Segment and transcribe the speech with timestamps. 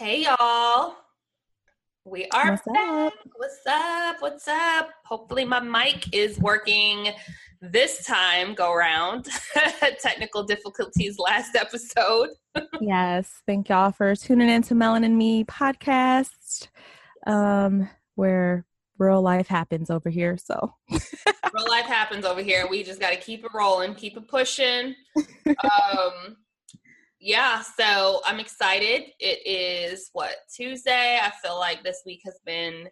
[0.00, 0.94] Hey y'all.
[2.06, 2.78] We are What's back.
[2.78, 3.12] up?
[3.36, 4.16] What's up?
[4.20, 4.88] What's up?
[5.04, 7.08] Hopefully my mic is working
[7.60, 9.28] this time go round.
[10.00, 12.30] Technical difficulties last episode.
[12.80, 16.68] Yes, thank y'all for tuning in to Melon and Me podcast,
[17.26, 18.64] um, where
[18.96, 20.38] real life happens over here.
[20.38, 22.66] So Real life happens over here.
[22.70, 24.94] We just got to keep it rolling, keep it pushing.
[25.46, 26.38] Um,
[27.20, 29.02] yeah, so I'm excited.
[29.18, 31.18] It is what Tuesday.
[31.22, 32.88] I feel like this week has been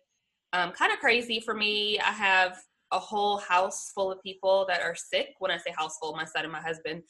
[0.52, 1.98] um, kind of crazy for me.
[1.98, 2.59] I have
[2.92, 5.34] a whole house full of people that are sick.
[5.38, 7.05] When I say house full, my son and my husband,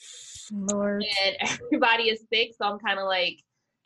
[0.52, 2.52] Lord, and everybody is sick.
[2.56, 3.42] So I'm kind of like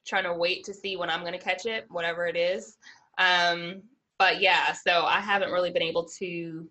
[0.07, 2.77] trying to wait to see when I'm going to catch it, whatever it is.
[3.17, 3.83] Um,
[4.19, 6.69] but yeah, so I haven't really been able to.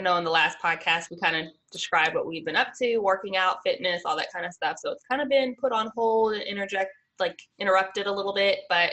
[0.00, 2.98] I know in the last podcast we kind of described what we've been up to,
[2.98, 4.76] working out, fitness, all that kind of stuff.
[4.78, 8.60] So it's kind of been put on hold and interject like interrupted a little bit,
[8.68, 8.92] but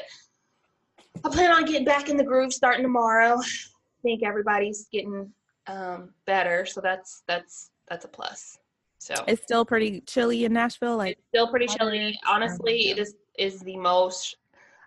[1.24, 3.38] I plan on getting back in the groove starting tomorrow.
[3.40, 5.32] I think everybody's getting
[5.68, 8.58] um, better, so that's that's that's a plus.
[9.00, 10.98] So it's still pretty chilly in Nashville.
[10.98, 12.18] Like, still pretty chilly.
[12.28, 14.38] Honestly, it is is the most.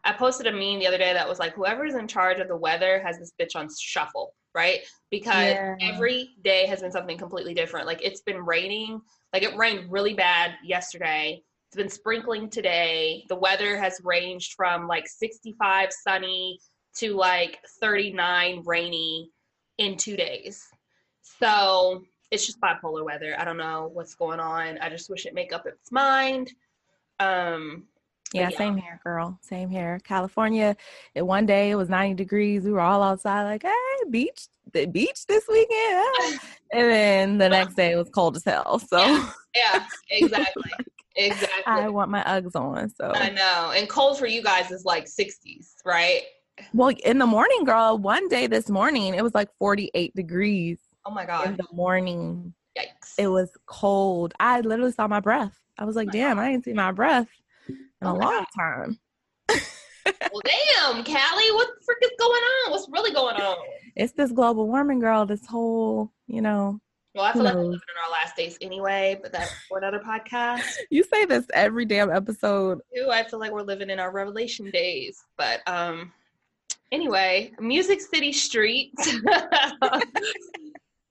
[0.04, 2.56] I posted a meme the other day that was like, whoever's in charge of the
[2.56, 4.80] weather has this bitch on shuffle, right?
[5.10, 5.76] Because Yeah.
[5.80, 7.86] every day has been something completely different.
[7.86, 9.02] Like it's been raining.
[9.32, 11.42] Like it rained really bad yesterday.
[11.68, 13.24] It's been sprinkling today.
[13.28, 16.60] The weather has ranged from like 65 sunny
[16.96, 19.30] to like 39 rainy
[19.78, 20.64] in two days.
[21.22, 23.34] So it's just bipolar weather.
[23.38, 24.78] I don't know what's going on.
[24.78, 26.52] I just wish it make up its mind.
[27.18, 27.88] Um,
[28.34, 29.38] but yeah, same here, girl.
[29.42, 30.00] Same here.
[30.04, 30.76] California.
[31.14, 32.64] It one day it was ninety degrees.
[32.64, 35.68] We were all outside, like, hey, beach, the beach this weekend.
[35.72, 36.38] ah."
[36.72, 38.78] and then the next day it was cold as hell.
[38.78, 39.30] So Yeah.
[39.56, 40.72] Yeah, exactly.
[41.16, 41.62] exactly.
[41.66, 42.90] I want my Uggs on.
[42.90, 43.72] So I know.
[43.74, 46.22] And cold for you guys is like 60s, right?
[46.72, 47.98] well, in the morning, girl.
[47.98, 51.46] One day this morning it was like forty eight degrees Oh my God.
[51.46, 52.54] in the morning.
[52.78, 53.14] Yikes.
[53.18, 54.34] it was cold.
[54.40, 55.56] I literally saw my breath.
[55.78, 57.28] I was like, damn, I didn't see my breath
[58.04, 58.98] in Oh a my long time.
[60.32, 62.70] well, damn, Callie, what the frick is going on?
[62.72, 63.56] What's really going on?
[63.96, 65.26] It's this global warming, girl.
[65.26, 66.80] This whole, you know,
[67.14, 70.00] Well, I feel like we're living in our last days anyway, but that's for another
[70.00, 70.62] podcast.
[70.90, 72.80] you say this every damn episode.
[72.94, 73.08] too.
[73.10, 75.22] I feel like we're living in our revelation days.
[75.36, 76.12] But um
[76.92, 78.92] anyway, Music City Street.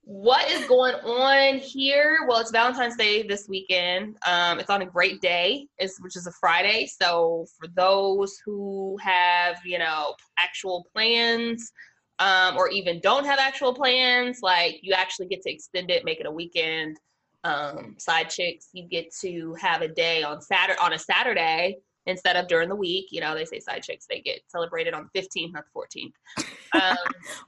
[0.06, 2.26] what is going on here?
[2.28, 4.16] Well, it's Valentine's Day this weekend.
[4.26, 6.86] Um, it's on a great day, is which is a Friday.
[6.86, 11.72] So for those who have, you know, actual plans,
[12.18, 16.20] um, or even don't have actual plans, like you actually get to extend it, make
[16.20, 16.96] it a weekend.
[17.42, 21.76] Um, side chicks, you get to have a day on Saturday on a Saturday
[22.06, 23.06] instead of during the week.
[23.10, 26.44] You know, they say side chicks they get celebrated on the 15th, not the 14th.
[26.74, 26.96] Um,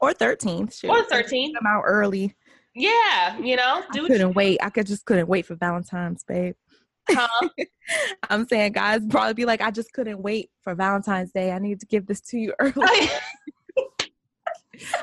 [0.00, 0.78] Or 13th.
[0.78, 0.89] Shoot.
[0.89, 1.55] or the 13th.
[1.56, 2.33] Come out early.
[2.78, 4.59] Yeah, you know, I couldn't wait.
[4.62, 6.54] I could just couldn't wait for Valentine's, babe.
[7.09, 7.48] huh?
[8.31, 11.53] I'm saying guys probably be like, I just couldn't wait for Valentine's Day.
[11.53, 12.75] I need to give this to you early.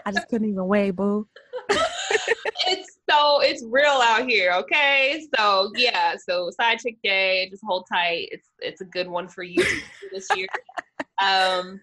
[0.06, 1.28] I just couldn't even wait, boo.
[1.70, 5.26] it's so it's real out here, okay?
[5.36, 8.30] So yeah, so side chick day, just hold tight.
[8.32, 9.66] It's it's a good one for you
[10.12, 10.48] this year.
[11.20, 11.82] Um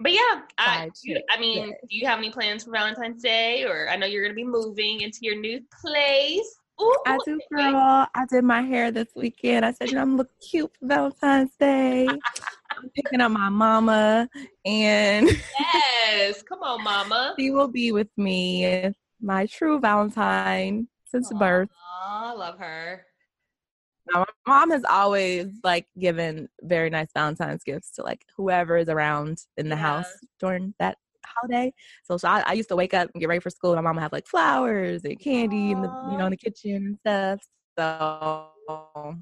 [0.00, 1.76] but yeah, I, you- I mean, day.
[1.88, 3.64] do you have any plans for Valentine's Day?
[3.64, 6.56] Or I know you're gonna be moving into your new place.
[6.80, 8.06] Ooh, I do, girl.
[8.14, 9.66] I did my hair this weekend.
[9.66, 12.08] I said, you know, I'm looking cute for Valentine's Day.
[12.70, 14.28] I'm picking up my mama,
[14.64, 15.28] and
[15.74, 17.34] Yes, come on, mama.
[17.38, 21.38] she will be with me, my true Valentine since Aw.
[21.38, 21.68] birth.
[22.02, 23.04] I love her.
[24.12, 28.88] Now, my mom has always like given very nice Valentine's gifts to like whoever is
[28.88, 29.82] around in the Yeah.
[29.82, 31.72] house during that holiday.
[32.04, 33.72] So, so I, I used to wake up and get ready for school.
[33.72, 36.36] And my mom would have like flowers and candy in the you know in the
[36.36, 37.46] kitchen and stuff.
[37.78, 39.16] So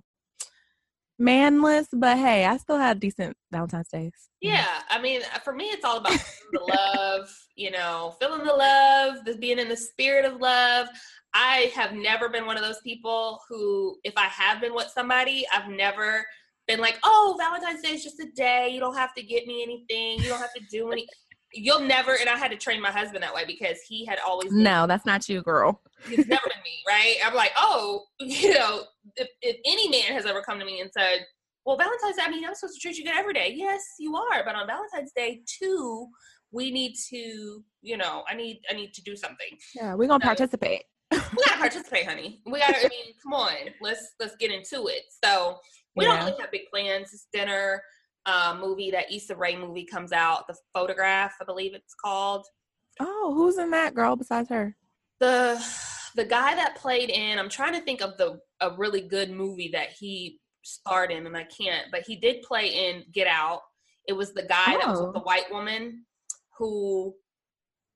[1.21, 4.13] manless, but hey, I still had decent Valentine's days.
[4.41, 6.19] Yeah, I mean, uh, for me, it's all about
[6.53, 10.89] the love, you know, feeling the love, being in the spirit of love.
[11.35, 15.45] I have never been one of those people who, if I have been with somebody,
[15.53, 16.25] I've never
[16.67, 18.69] been like, oh, Valentine's Day is just a day.
[18.69, 20.23] You don't have to get me anything.
[20.23, 21.07] You don't have to do any.
[21.53, 24.51] You'll never, and I had to train my husband that way because he had always
[24.51, 25.81] been No, that's not you, girl.
[26.11, 27.17] it's never been me, right?
[27.25, 28.83] I'm like, oh, you know,
[29.17, 31.21] if, if any man has ever come to me and said,
[31.67, 33.53] well, Valentine's Day, I mean, I'm supposed to treat you good every day.
[33.55, 34.43] Yes, you are.
[34.45, 36.07] But on Valentine's Day, too,
[36.51, 39.49] we need to, you know, I need, I need to do something.
[39.75, 40.29] Yeah, we're gonna No.
[40.29, 40.83] participate.
[41.11, 42.41] We gotta participate, honey.
[42.47, 42.87] We gotta.
[42.87, 43.53] I mean, come on.
[43.83, 45.03] Let's let's get into it.
[45.25, 45.59] So
[45.97, 47.11] we don't really have big plans.
[47.13, 47.83] It's dinner.
[48.27, 52.45] uh, movie, that Issa Rae movie comes out, The Photograph, I believe it's called.
[53.01, 54.77] Oh, who's in that girl besides her?
[55.21, 55.63] The
[56.15, 59.71] the guy that played in, I'm trying to think of the a really good movie
[59.73, 63.61] that he starred in, and I can't, but he did play in Get Out.
[64.07, 65.25] It was the guy that was with the Oh.
[65.25, 66.05] white woman
[66.57, 67.15] who,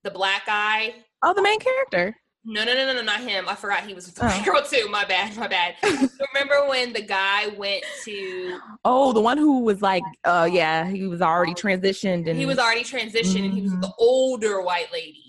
[0.05, 0.95] the black guy.
[1.23, 2.17] Oh, the main character.
[2.45, 3.49] No, no, no, no, no, not him.
[3.49, 4.43] I forgot he was a Oh.
[4.45, 4.89] girl too.
[4.89, 5.77] My bad, my bad.
[5.83, 8.59] Remember when the guy went to?
[8.85, 12.59] Oh, the one who was like, uh, yeah, he was already transitioned and He was
[12.59, 15.22] already transitioned, and he was the older white lady.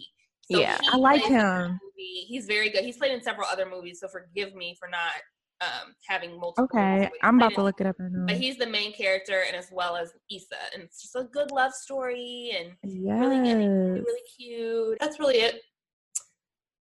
[0.51, 1.79] So yeah, I like played in that him.
[1.95, 2.83] He's very good.
[2.83, 5.13] He's played in several other movies, so forgive me for not
[5.61, 6.65] um, having multiple.
[6.65, 8.25] Okay, I'm about to look it up right now.
[8.25, 11.51] But he's the main character, and as well as Issa, and it's just a good
[11.51, 14.97] love story, and really really, really cute.
[14.99, 15.61] That's really it.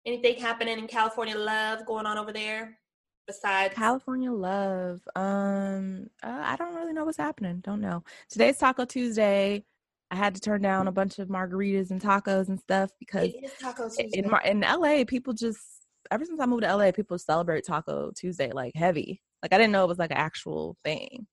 [0.04, 2.78] Anything happening in California love going on over there
[3.26, 3.74] besides?
[3.74, 5.00] California love.
[5.14, 7.60] Um, uh, I don't really know what's happening.
[7.60, 8.02] Don't know.
[8.28, 9.64] Today's Taco Tuesday.
[10.12, 13.44] I had to turn down a bunch of margaritas and tacos and stuff because it
[13.44, 15.58] is Taco in in LA, people just
[16.10, 19.22] ever since I moved to LA, people celebrate Taco Tuesday like heavy.
[19.42, 21.26] Like I didn't know it was like an actual thing,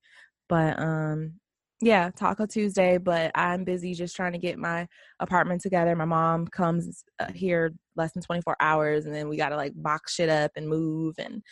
[0.48, 1.34] but um,
[1.82, 2.98] yeah, Taco Tuesday.
[2.98, 4.88] But I'm busy just trying to get my
[5.20, 5.94] apartment together.
[5.98, 9.74] My mom comes uh, here less than 24 hours, and then we got to like
[9.76, 11.44] box shit up and move, and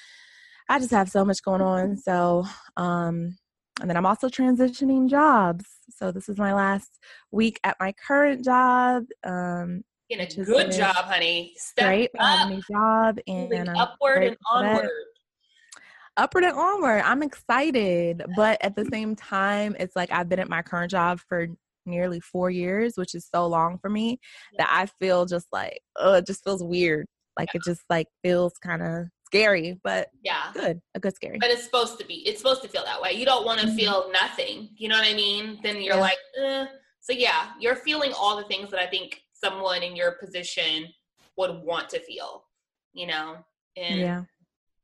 [0.69, 1.97] I just have so much going on.
[1.97, 2.45] So
[2.77, 3.35] um,
[3.79, 5.65] and then I'm also transitioning jobs.
[5.89, 6.99] So this is my last
[7.31, 9.05] week at my current job.
[9.23, 11.53] Um, which a good job, honey.
[11.57, 12.11] Step great.
[12.17, 14.75] Up, new job and upward and grateful for that.
[14.75, 14.89] onward.
[16.15, 17.01] upward and onward.
[17.03, 21.19] I'm excited, but at the same time, it's like I've been at my current job
[21.27, 21.47] for
[21.85, 24.19] nearly four years, which is so long for me
[24.57, 27.05] that I feel just like, oh, it just feels weird.
[27.37, 30.51] Like it just like feels kind of scary, but Yeah.
[30.53, 31.37] good, a good scary.
[31.37, 32.15] But it's supposed to be.
[32.27, 33.11] It's supposed to feel that way.
[33.13, 33.75] You don't want to Mhm.
[33.75, 34.69] feel nothing.
[34.77, 35.59] You know what I mean?
[35.61, 36.01] Then you're Yeah.
[36.01, 36.65] like, eh.
[37.01, 40.93] so yeah, you're feeling all the things that I think someone in your position
[41.37, 42.47] would want to feel.
[42.93, 43.45] You know,
[43.75, 44.23] and Yeah,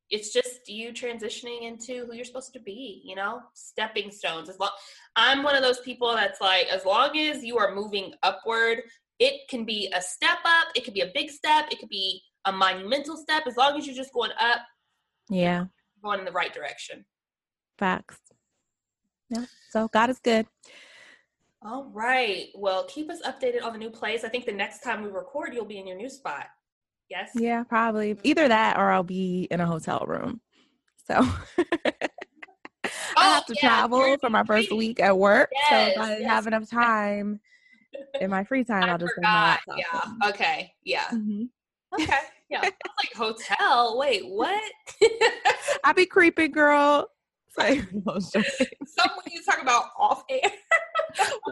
[0.09, 3.01] it's just you transitioning into who you're supposed to be.
[3.05, 4.49] You know, stepping stones.
[4.49, 4.71] As long
[5.15, 8.83] I'm one of those people that's like, as long as you are moving upward,
[9.19, 10.67] it can be a step up.
[10.75, 11.71] It could be a big step.
[11.71, 13.43] It could be a monumental step.
[13.47, 14.59] As long as you're just going up,
[15.29, 15.65] yeah,
[16.03, 17.05] going in the right direction.
[17.77, 18.19] facts.
[19.29, 20.45] Yeah, so God is good.
[21.65, 22.47] All right.
[22.55, 24.23] Well, keep us updated on the new place.
[24.25, 26.47] I think the next time we record, you'll be in your new spot.
[27.09, 27.31] Yes.
[27.35, 30.41] Yeah, probably either that or I'll be in a hotel room.
[31.07, 31.23] So I
[33.17, 35.49] have to Oh, yeah, travel for my first week at work.
[35.69, 36.27] so if I yes.
[36.29, 37.39] have enough time
[38.19, 39.59] in my free time, I I'll just forgot.
[39.77, 40.29] Yeah.
[40.29, 40.73] Okay.
[40.83, 41.05] Yeah.
[41.13, 41.49] Mhm.
[41.99, 42.19] Okay.
[42.53, 42.61] Yeah.
[42.61, 43.97] Like hotel.
[43.97, 44.71] Wait, what?
[45.83, 47.07] I be creeping, girl.
[47.57, 48.67] Say, no, joking.
[48.85, 50.51] Someone you talk about off air.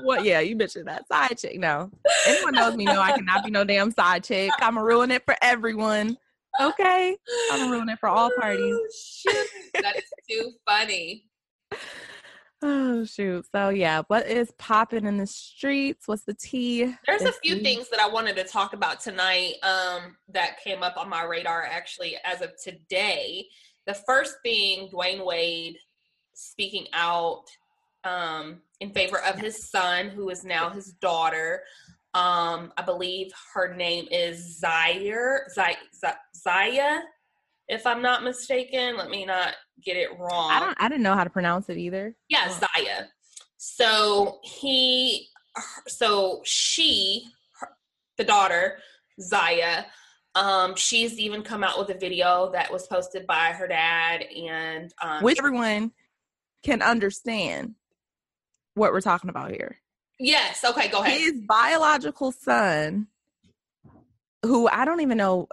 [0.03, 0.23] what?
[0.23, 1.59] Yeah, you mentioned that side chick.
[1.59, 1.91] No,
[2.27, 4.51] anyone knows me No, I cannot be no damn side chick.
[4.59, 6.17] I'm gonna ruin it for everyone.
[6.59, 7.17] Okay,
[7.51, 8.63] I'm gonna ruin it for all parties.
[8.63, 9.47] Oh, shoot.
[9.81, 11.25] That is too funny.
[12.63, 13.45] Oh shoot.
[13.53, 16.07] So yeah, what is popping in the streets?
[16.07, 16.95] What's the tea?
[17.07, 17.63] There's a few week?
[17.63, 21.63] things that I wanted to talk about tonight um, that came up on my radar
[21.63, 23.47] actually as of today.
[23.87, 25.77] The first being Dwyane Wade
[26.33, 27.45] speaking out
[28.03, 31.63] um, in favor of his son, who is now his daughter.
[32.13, 35.75] Um, I believe her name is Zaire, Zaya,
[36.35, 36.99] Zaya,
[37.71, 38.97] if I'm not mistaken.
[38.97, 40.51] Let me not get it wrong.
[40.51, 40.77] I don't.
[40.79, 42.15] I didn't know how to pronounce it either.
[42.29, 42.59] Yeah, Oh.
[42.75, 43.05] Zaya.
[43.57, 45.27] So he,
[45.87, 47.25] so she,
[47.59, 47.69] her,
[48.17, 48.77] the daughter,
[49.19, 49.85] Zaya,
[50.35, 54.91] um, she's even come out with a video that was posted by her dad, and
[55.01, 55.91] um, Which everyone
[56.63, 57.75] can understand
[58.73, 59.77] what we're talking about here.
[60.19, 61.19] yes, okay, go ahead.
[61.19, 63.07] His biological son,
[64.43, 65.47] who I don't even know,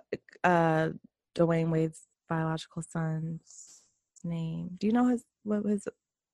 [0.44, 0.90] uh,
[1.34, 3.82] Dwyane Wade's biological son's
[4.24, 4.70] name.
[4.78, 5.88] Do you know his what his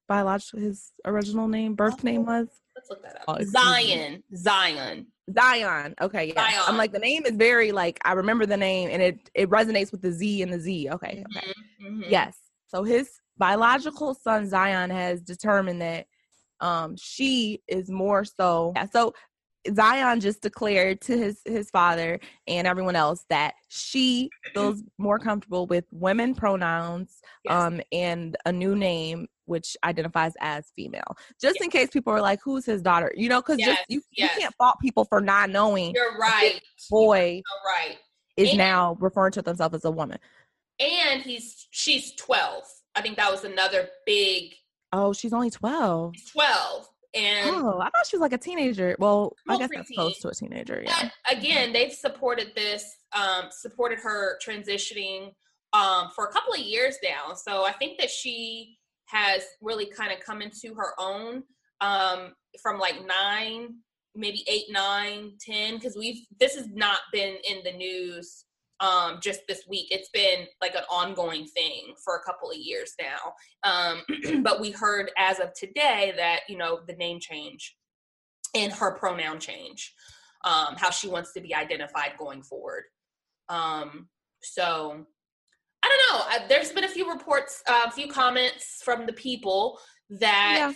[0.08, 2.48] biological his original name, birth name was?
[2.74, 3.22] Let's look that up.
[3.28, 3.54] Oh, excuse me.
[3.56, 5.06] Zion, Zion.
[5.34, 5.94] Zion.
[6.00, 6.50] Okay, yeah.
[6.50, 6.64] Zion.
[6.66, 9.92] I'm like the name is very like I remember the name and it it resonates
[9.92, 10.90] with the Z and the Z.
[10.90, 11.52] Okay, okay.
[11.80, 12.10] Mhm, mhm.
[12.10, 12.36] Yes.
[12.66, 16.06] So his biological son Zion has determined that
[16.60, 19.14] um she is more so yeah, so
[19.74, 25.66] Zion just declared to his his father and everyone else that she feels more comfortable
[25.66, 27.54] with women pronouns Yes.
[27.54, 31.16] um and a new name which identifies as female.
[31.40, 33.12] Just in case people are like who's his daughter?
[33.16, 34.34] You know cuz Yes, just you, yes.
[34.34, 36.60] you can't fault people for not knowing You're right.
[36.90, 37.98] boy You're right.
[38.36, 40.18] is And- now referring to themselves as a woman.
[40.80, 42.64] And he's she's 12.
[42.96, 44.54] I think that was another big
[44.92, 46.14] Oh, she's only 12.
[46.32, 48.96] 12 And oh, I thought she was like a teenager.
[48.98, 50.82] Well, I guess that's close to a teenager.
[50.84, 51.10] Yeah.
[51.30, 55.30] again, they've supported this, um, supported her transitioning
[55.72, 57.34] um, for a couple of years now.
[57.34, 61.42] So I think that she has really kind of come into her own
[61.80, 63.76] um, from like nine,
[64.14, 68.44] maybe eight, nine, ten, because we've this has not been in the news
[68.80, 69.88] um, just this week.
[69.90, 73.34] It's been like an ongoing thing for a couple of years now.
[73.62, 77.76] Um, but we heard as of today that you know the name change
[78.54, 79.94] and her pronoun change,
[80.44, 82.84] um, how she wants to be identified going forward.
[83.48, 84.08] Um,
[84.42, 85.04] so
[85.82, 86.24] I don't know.
[86.28, 89.78] I, there's been a few reports, uh, a few comments from the people
[90.10, 90.72] that yeah.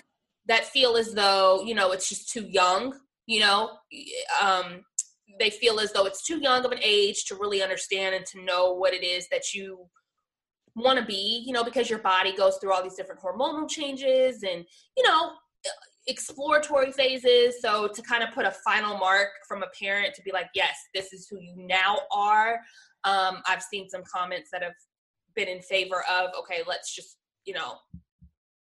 [0.47, 2.95] that feel as though you know it's just too young.
[3.27, 3.71] You know,
[4.43, 4.83] um,
[5.39, 8.43] they feel as though it's too young of an age to really understand and to
[8.43, 9.87] know what it is that you
[10.75, 11.43] want to be.
[11.47, 14.65] You know, because your body goes through all these different hormonal changes and
[14.97, 15.33] you know
[16.07, 17.61] exploratory phases.
[17.61, 20.75] So to kind of put a final mark from a parent to be like, yes,
[20.95, 22.61] this is who you now are.
[23.05, 24.73] Um, I've seen some comments that have
[25.39, 27.77] been in favor of okay let's just you know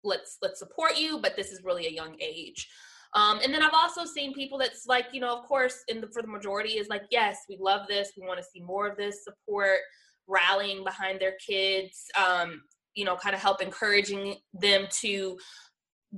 [0.04, 2.68] let's let's support you but this is really a young age
[3.16, 6.08] um, and then I've also seen people that's like, you know, of course, in the
[6.08, 8.12] for the majority is like, yes, we love this.
[8.20, 9.80] We want to see more of this support,
[10.28, 12.62] rallying behind their kids, um,
[12.96, 15.38] you know, kind of help encouraging them to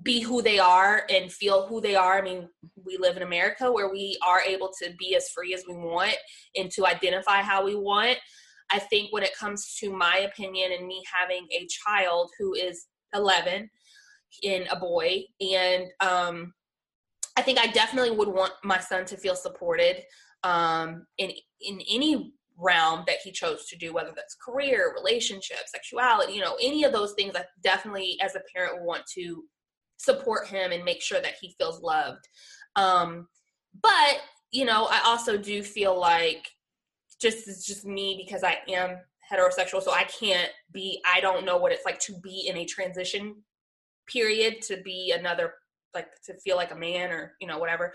[0.04, 2.18] be who they are and feel who they are.
[2.18, 2.48] I mean,
[2.86, 6.16] we live in America where we are able to be as free as we want
[6.56, 8.18] and to identify how we want.
[8.72, 12.88] I think when it comes to my opinion and me having a child who is
[13.14, 13.70] 11
[14.44, 16.54] in a boy, and um,
[17.38, 20.04] I think I definitely would want my son to feel supported
[20.44, 26.34] um, in in any realm that he chose to do, whether that's career, relationship, sexuality,
[26.34, 27.36] you know, any of those things.
[27.36, 29.44] I definitely, as a parent, want to
[29.98, 32.28] support him and make sure that he feels loved.
[32.76, 33.28] Um,
[33.82, 36.48] but you know, I also do feel like
[37.22, 38.98] just is just me because I am
[39.32, 41.02] heterosexual, so I can't be.
[41.06, 43.36] I don't know what it's like to be in a transition
[44.08, 45.56] period to be another
[45.96, 47.94] like to feel like a man or you know whatever.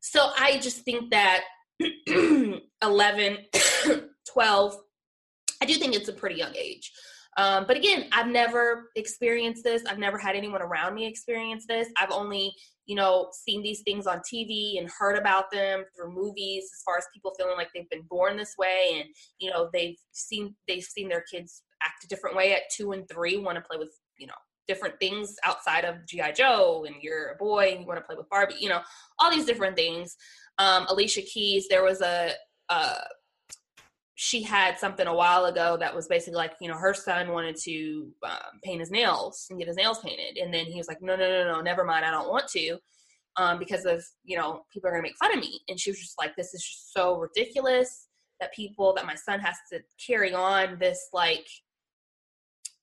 [0.00, 1.44] So I just think that
[2.08, 2.60] 11,
[4.32, 4.76] 12,
[5.62, 6.92] I do think it's a pretty young age.
[7.36, 9.82] Um, but again, I've never experienced this.
[9.88, 11.88] I've never had anyone around me experience this.
[11.98, 12.52] I've only,
[12.86, 16.98] you know, seen these things on TV and heard about them through movies as far
[16.98, 19.04] as people feeling like they've been born this way and,
[19.38, 23.08] you know, they've seen they've seen their kids act a different way at two and
[23.08, 24.34] three, want to play with, you know,
[24.66, 28.16] different things outside of GI Joe and you're a boy and you want to play
[28.16, 28.80] with Barbie, you know,
[29.18, 30.16] all these different things.
[30.58, 32.32] Um, Alicia Keys, there was a,
[32.68, 32.94] a
[34.16, 37.56] she had something a while ago that was basically like, you know, her son wanted
[37.56, 40.38] to um, paint his nails and get his nails painted.
[40.38, 42.04] And then he was like, no, no, no, no, never mind.
[42.04, 42.78] I don't want to
[43.36, 45.60] um, because of, you know, people are going to make fun of me.
[45.68, 48.08] And she was just like, this is just so ridiculous
[48.40, 51.46] that people, that my son has to carry on this like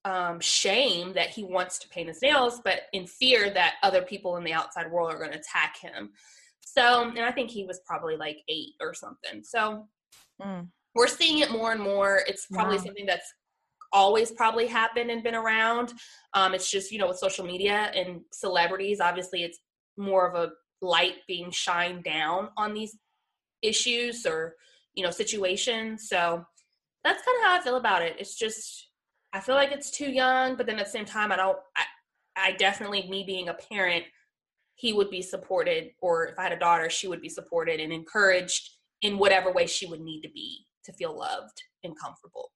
[0.06, 4.38] um, shame that he wants to paint his nails, but in fear that other people
[4.38, 6.12] in the outside world are going to attack him.
[6.62, 9.44] So, and I think he was probably like eight or something.
[9.44, 9.88] So,
[10.42, 12.22] mm we're seeing it more and more.
[12.28, 12.84] It's probably wow.
[12.84, 13.34] something that's
[13.94, 15.94] always probably happened and been around.
[16.34, 19.60] Um, it's just, you know, with social media and celebrities, obviously it's
[19.98, 22.98] more of a light being shined down on these
[23.62, 24.56] issues or,
[24.96, 26.08] you know, situations.
[26.10, 26.44] So
[27.04, 28.16] that's kind of how I feel about it.
[28.20, 28.90] It's just,
[29.34, 31.84] I feel like it's too young, but then at the same time, I don't, I,
[32.36, 34.04] I definitely, me being a parent,
[34.76, 37.94] he would be supported, or if I had a daughter, she would be supported and
[37.94, 38.70] encouraged
[39.02, 42.52] in whatever way she would need to be to feel loved and comfortable.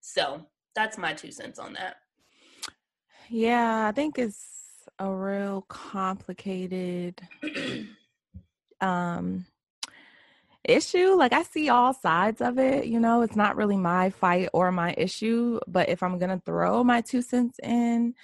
[0.00, 1.96] So that's my two cents on that.
[3.28, 7.20] Yeah, I think it's a real complicated
[8.80, 9.46] um
[10.64, 11.14] issue.
[11.14, 14.72] Like I see all sides of it, you know, it's not really my fight or
[14.72, 18.14] my issue, but if I'm to throw my two cents in,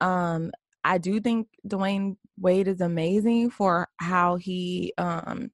[0.00, 0.52] um
[0.84, 5.50] I do think Dwyane Wade is amazing for how he um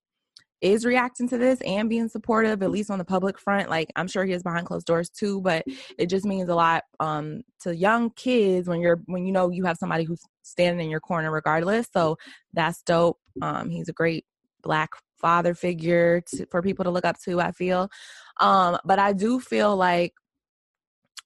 [0.60, 3.70] is reacting to this and being supportive, at least on the public front.
[3.70, 5.64] Like I'm sure he is behind closed doors too, but
[5.98, 9.64] it just means a lot um, to young kids when you're when you know you
[9.64, 11.86] have somebody who's standing in your corner regardless.
[11.92, 12.18] So
[12.52, 13.18] that's dope.
[13.40, 14.24] Um, he's a great
[14.62, 14.90] black
[15.20, 17.40] father figure to, for people to look up to.
[17.40, 17.90] I feel,
[18.40, 20.14] um, but I do feel like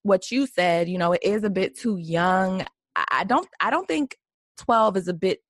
[0.03, 0.89] what you said.
[0.89, 2.65] You know, it is a bit too young.
[3.11, 3.49] I don't.
[3.61, 4.17] I don't think
[4.59, 5.41] 12 is a bit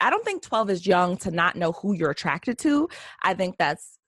[0.00, 2.88] I don't think 12 is young to not know who you're attracted to.
[3.22, 3.98] I think that's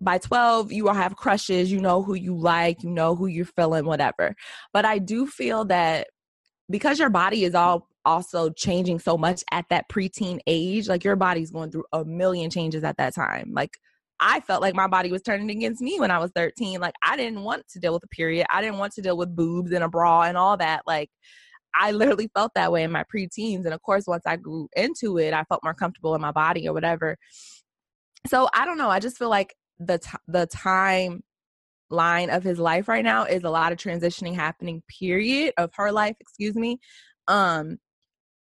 [0.00, 3.44] by 12 you will have crushes, you know who you like, you know who you're
[3.44, 4.34] feeling whatever.
[4.72, 6.08] But I do feel that
[6.70, 10.88] because your body is all also changing so much at that preteen age.
[10.88, 13.52] Like your body's going through a million changes at that time.
[13.52, 13.76] Like
[14.18, 16.80] I felt like my body was turning against me when I was 13.
[16.80, 18.46] Like I didn't want to deal with a period.
[18.50, 20.82] I didn't want to deal with boobs and a bra and all that.
[20.86, 21.10] Like
[21.78, 23.66] I literally felt that way in my preteens.
[23.66, 26.66] And of course, once I grew into it, I felt more comfortable in my body
[26.66, 27.16] or whatever.
[28.26, 28.88] So I don't know.
[28.88, 31.22] I just feel like the t- the time
[31.90, 35.90] line of his life right now is a lot of transitioning happening period of her
[35.90, 36.78] life excuse me
[37.28, 37.78] um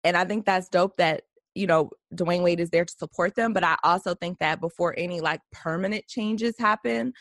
[0.04, 1.22] and i think that's dope that
[1.54, 4.94] you know Dwyane wade is there to support them but i also think that before
[4.96, 7.12] any like permanent changes happen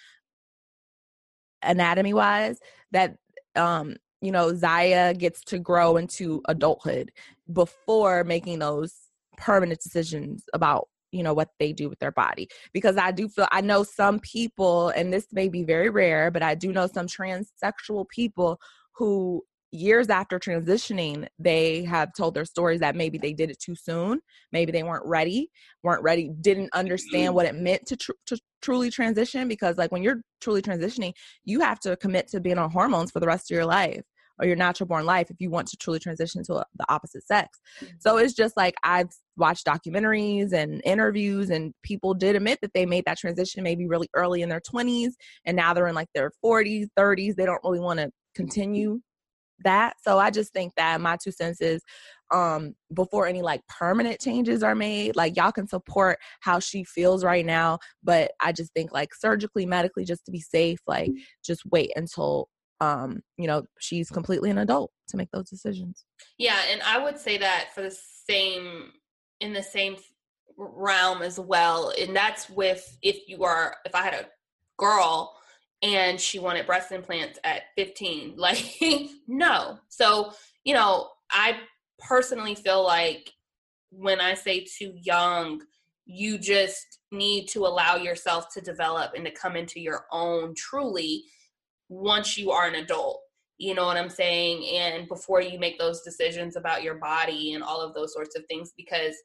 [1.63, 2.60] anatomy wise
[2.92, 3.16] that
[3.56, 7.12] um you know zaya gets to grow into adulthood
[7.52, 8.94] before making those
[9.38, 12.50] permanent decisions about you know what they do with their body.
[12.74, 16.44] Because i do feel i know some people and this may be very rare but
[16.44, 18.60] i do know some transsexual people
[18.96, 23.75] who years after transitioning they have told their stories that maybe they did it too
[23.75, 24.20] soon
[24.51, 25.50] maybe they weren't ready
[25.84, 27.36] weren't ready didn't understand mm-hmm.
[27.36, 31.12] what it meant to, tr- to truly transition because like when you're truly transitioning
[31.44, 34.03] you have to commit to being on hormones for the rest of your life
[34.39, 37.25] or your natural born life if you want to truly transition to a, the opposite
[37.25, 37.60] sex.
[38.00, 38.25] So mm-hmm.
[38.25, 43.06] it's just like I've watched documentaries and interviews, and people did admit that they made
[43.06, 45.12] that transition maybe really early in their 20s,
[45.46, 47.36] and now they're in like their 40s, 30s.
[47.36, 49.00] They don't really want to continue
[49.63, 49.96] that.
[50.01, 51.82] So I just think that my two cents is
[52.32, 57.22] um before any like permanent changes are made like y'all can support how she feels
[57.22, 61.12] right now but i just think like surgically medically just to be safe like
[61.43, 62.48] just wait until
[62.84, 66.05] um, you know, she's completely an adult to make those decisions.
[66.38, 68.91] Yeah, and I would say that for the same
[69.39, 69.98] in the same
[70.58, 74.27] realm as well, and that's with if you are if I had a
[74.77, 75.36] girl
[75.84, 78.66] and she wanted breast implants at 15, like
[79.28, 79.78] no.
[79.90, 81.58] So, you know, I
[82.00, 83.32] personally feel like
[83.92, 85.62] when I say too young,
[86.06, 91.24] you just need to allow yourself to develop and to come into your own truly
[91.89, 93.22] once you are an adult.
[93.60, 94.65] You know what i'm saying?
[94.76, 98.46] And before you make those decisions about your body and all of those sorts of
[98.48, 99.15] things because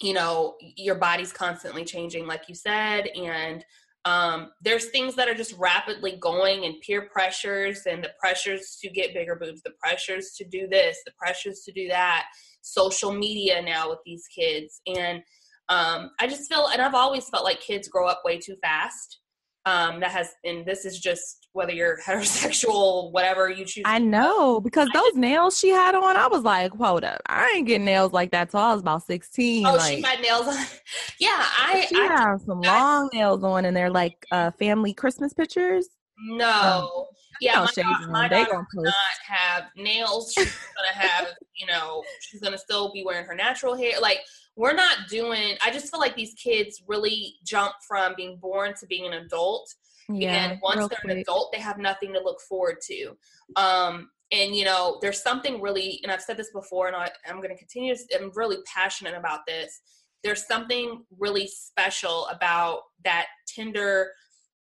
[0.00, 3.64] you know your body's constantly changing like you said and
[4.04, 8.88] um, there's things that are just rapidly going and peer pressures and the pressures to
[8.90, 12.26] get bigger boobs the pressures to do this the pressures to do that
[12.62, 14.80] social media now with these kids.
[14.86, 15.22] And
[15.68, 19.20] um, i just feel and i've always felt like kids grow up way too fast
[19.68, 23.84] um, that has, and this is just whether you're heterosexual, whatever you choose.
[23.84, 27.66] I know because those nails she had on, I was like, hold up, I ain't
[27.66, 29.66] getting nails like that till I was about sixteen.
[29.66, 30.54] Oh, like, she had nails on.
[31.20, 31.86] yeah, I.
[31.88, 35.88] She I, have some I, long nails on, and they're like uh, family Christmas pictures.
[36.20, 37.04] No, um,
[37.40, 38.94] yeah, my, daughter, my daughter does not
[39.26, 40.32] have nails.
[40.32, 44.18] She's gonna have, you know, she's gonna still be wearing her natural hair, like
[44.58, 48.86] we're not doing i just feel like these kids really jump from being born to
[48.86, 49.72] being an adult.
[50.10, 51.12] Yeah, and once they're quick.
[51.12, 53.16] an adult they have nothing to look forward to.
[53.56, 57.36] Um, and you know there's something really and i've said this before and I, i'm
[57.36, 59.80] going to continue i'm really passionate about this.
[60.24, 64.10] There's something really special about that tender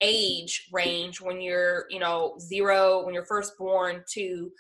[0.02, 4.52] age range when you're you know zero when you're first born to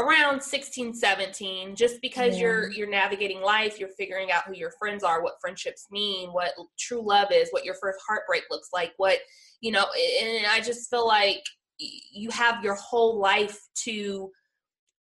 [0.00, 2.42] around 16 17 just because yeah.
[2.42, 6.52] you're you're navigating life you're figuring out who your friends are what friendships mean what
[6.78, 9.18] true love is what your first heartbreak looks like what
[9.60, 9.84] you know
[10.22, 11.42] and i just feel like
[11.78, 14.30] you have your whole life to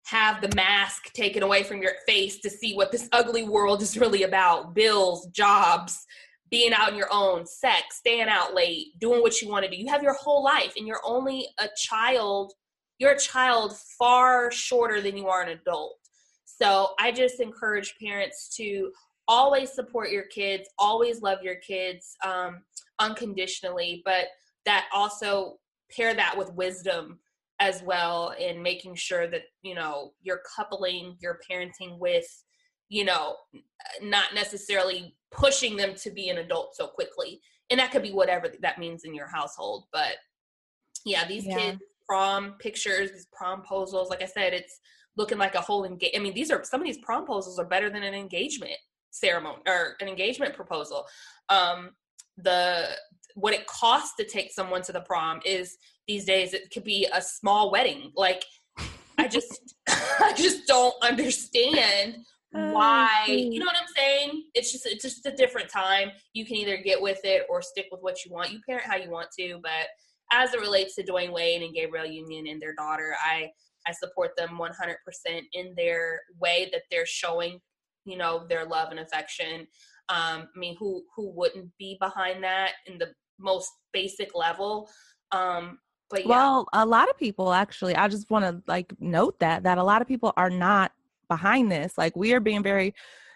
[0.06, 3.98] have the mask taken away from your face to see what this ugly world is
[3.98, 6.06] really about bills jobs
[6.52, 9.78] being out on your own sex staying out late doing what you want to do
[9.78, 12.54] you have your whole life and you're only a child
[12.98, 15.98] you're a child far shorter than you are an adult.
[16.46, 18.92] So I just encourage parents to
[19.28, 22.62] always support your kids, always love your kids um,
[23.00, 24.26] unconditionally, but
[24.66, 25.58] that also
[25.96, 27.20] pair that with wisdom
[27.60, 32.28] as well in making sure that you know you're coupling your parenting with
[32.90, 33.36] you know
[34.02, 38.52] not necessarily pushing them to be an adult so quickly and that could be whatever
[38.62, 40.16] that means in your household but
[41.06, 41.58] yeah these yeah.
[41.58, 44.10] kids prom pictures, these promposals.
[44.10, 44.80] Like I said, it's
[45.18, 46.12] looking like a whole engage.
[46.16, 48.78] I mean, these are some of these promposals are better than an engagement
[49.12, 51.06] ceremony or an engagement proposal.
[51.50, 51.92] Um,
[52.38, 52.88] the
[53.36, 57.08] what it costs to take someone to the prom is these days it could be
[57.14, 58.12] a small wedding.
[58.16, 58.44] Like
[59.18, 62.18] I just I just don't understand
[62.56, 66.56] why you know what i'm saying it's just it's just a different time you can
[66.56, 69.28] either get with it or stick with what you want you parent how you want
[69.38, 69.88] to but
[70.32, 73.50] as it relates to Dwyane Wade and Gabrielle Union and their daughter, I
[73.88, 77.60] I support them 100% in their way that they're showing,
[78.04, 79.68] you know, their love and affection.
[80.10, 84.90] Um, I mean, who who wouldn't be behind that in the most basic level?
[85.32, 86.30] Um, but yeah.
[86.30, 89.84] Well, a lot of people actually, I just want to like note that that a
[89.84, 90.92] lot of people are not
[91.28, 91.98] behind this.
[91.98, 92.94] Like we are being very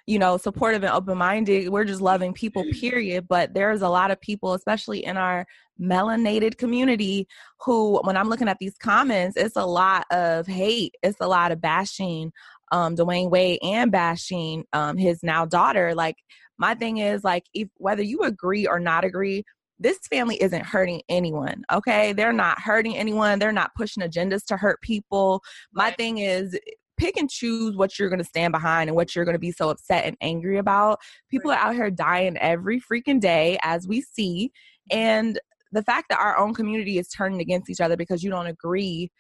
[0.10, 1.69] you know, supportive and open minded.
[1.69, 3.28] We're just loving people, period.
[3.28, 5.45] But there's a lot of people, especially in our
[5.79, 7.27] melanated community,
[7.61, 11.51] who, when I'm looking at these comments, it's a lot of hate, it's a lot
[11.51, 12.31] of bashing
[12.71, 15.95] um, Dwyane Wade and bashing um, his now daughter.
[15.95, 16.15] Like,
[16.57, 19.43] my thing is, like, if whether you agree or not agree,
[19.81, 24.57] this family isn't hurting anyone okay they're not hurting anyone they're not pushing agendas to
[24.57, 26.53] hurt people my thing is
[26.99, 29.51] pick and choose what you're going to stand behind and what you're going to be
[29.51, 30.99] so upset and angry about.
[31.31, 34.51] People are out here dying every freaking day, as we see.
[34.91, 35.39] And
[35.71, 39.12] the fact that our own community is turning against each other because you don't agree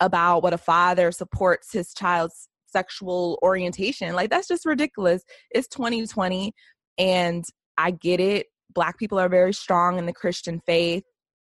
[0.00, 5.22] about what a father supports his child's sexual orientation, like that's just ridiculous.
[5.50, 6.52] It's 2020
[6.98, 7.44] and
[7.76, 8.46] I get it.
[8.74, 11.04] Black people are very strong in the Christian faith.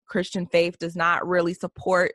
[0.07, 2.13] Christian faith does not really support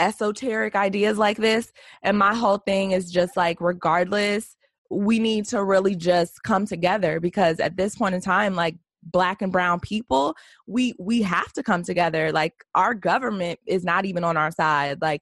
[0.00, 1.72] esoteric ideas like this.
[2.02, 4.56] And my whole thing is just like, regardless,
[4.90, 9.42] we need to really just come together because at this point in time, like black
[9.42, 10.34] and brown people
[10.66, 15.00] we we have to come together like our government is not even on our side
[15.00, 15.20] like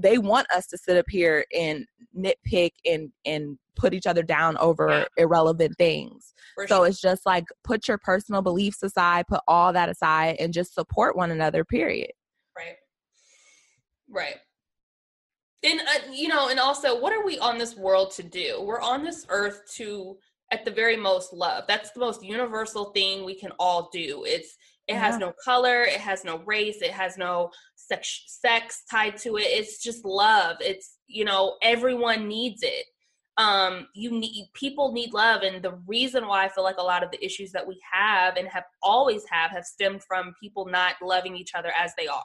[0.00, 4.56] they want us to sit up here and nitpick and and put each other down
[4.58, 5.04] over yeah.
[5.16, 6.86] irrelevant things For so sure.
[6.86, 11.16] it's just like put your personal beliefs aside put all that aside and just support
[11.16, 12.12] one another period
[12.56, 12.76] right
[14.08, 14.36] Right.
[15.62, 18.62] And uh, you know, and also, what are we on this world to do?
[18.62, 20.16] We're on this earth to,
[20.50, 21.64] at the very most, love.
[21.66, 24.24] That's the most universal thing we can all do.
[24.26, 24.56] It's
[24.88, 25.00] it yeah.
[25.00, 29.42] has no color, it has no race, it has no sex sex tied to it.
[29.42, 30.56] It's just love.
[30.60, 32.84] It's you know, everyone needs it.
[33.38, 37.02] Um, you need people need love, and the reason why I feel like a lot
[37.02, 40.94] of the issues that we have and have always have have stemmed from people not
[41.02, 42.22] loving each other as they are.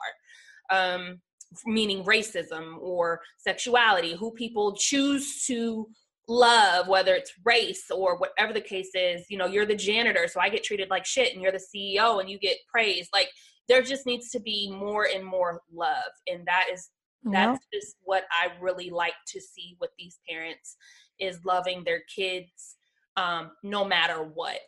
[0.70, 1.20] Um,
[1.66, 5.86] meaning racism or sexuality, who people choose to
[6.28, 9.26] love, whether it's race or whatever the case is.
[9.28, 12.20] You know, you're the janitor, so I get treated like shit, and you're the CEO
[12.20, 13.10] and you get praised.
[13.12, 13.28] Like,
[13.68, 16.12] there just needs to be more and more love.
[16.26, 16.90] And that is
[17.24, 17.78] that's yeah.
[17.78, 20.76] just what I really like to see with these parents
[21.20, 22.76] is loving their kids
[23.16, 24.60] um, no matter what.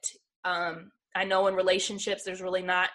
[0.45, 2.91] Um, I know in relationships there's really not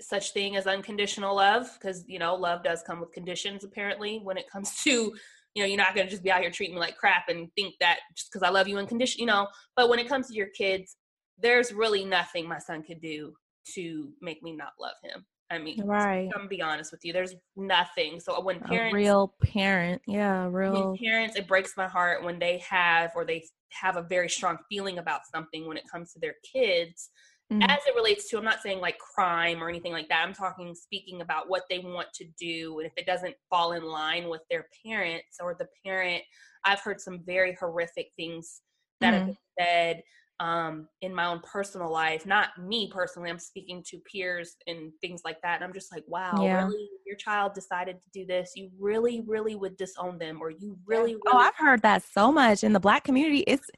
[0.00, 4.38] such thing as unconditional love because you know love does come with conditions apparently when
[4.38, 5.12] it comes to
[5.54, 7.48] you know you're not going to just be out here treating me like crap and
[7.54, 10.34] think that just because i love you unconditional you know but when it comes to
[10.34, 10.96] your kids
[11.42, 13.32] there's really nothing my son could do
[13.74, 15.24] to make me not love him.
[15.50, 16.30] I mean right.
[16.36, 18.20] i'm be honest with you there's nothing.
[18.20, 22.58] So when parents a real parent yeah real parents it breaks my heart when they
[22.58, 26.34] have or they have a very strong feeling about something when it comes to their
[26.52, 27.10] kids
[27.52, 27.62] Mm-hmm.
[27.62, 30.24] As it relates to, I'm not saying like crime or anything like that.
[30.24, 32.78] I'm talking speaking about what they want to do.
[32.78, 36.22] And if it doesn't fall in line with their parents or the parent,
[36.64, 38.60] I've heard some very horrific things
[39.00, 39.18] that mm-hmm.
[39.18, 40.02] have been said
[40.38, 42.24] um, in my own personal life.
[42.24, 45.56] Not me personally, I'm speaking to peers and things like that.
[45.56, 46.64] And I'm just like, wow, yeah.
[46.64, 46.88] really?
[47.04, 48.52] Your child decided to do this.
[48.54, 51.20] You really, really would disown them, or you really, really.
[51.26, 53.40] Oh, I've heard that so much in the black community.
[53.40, 53.68] It's,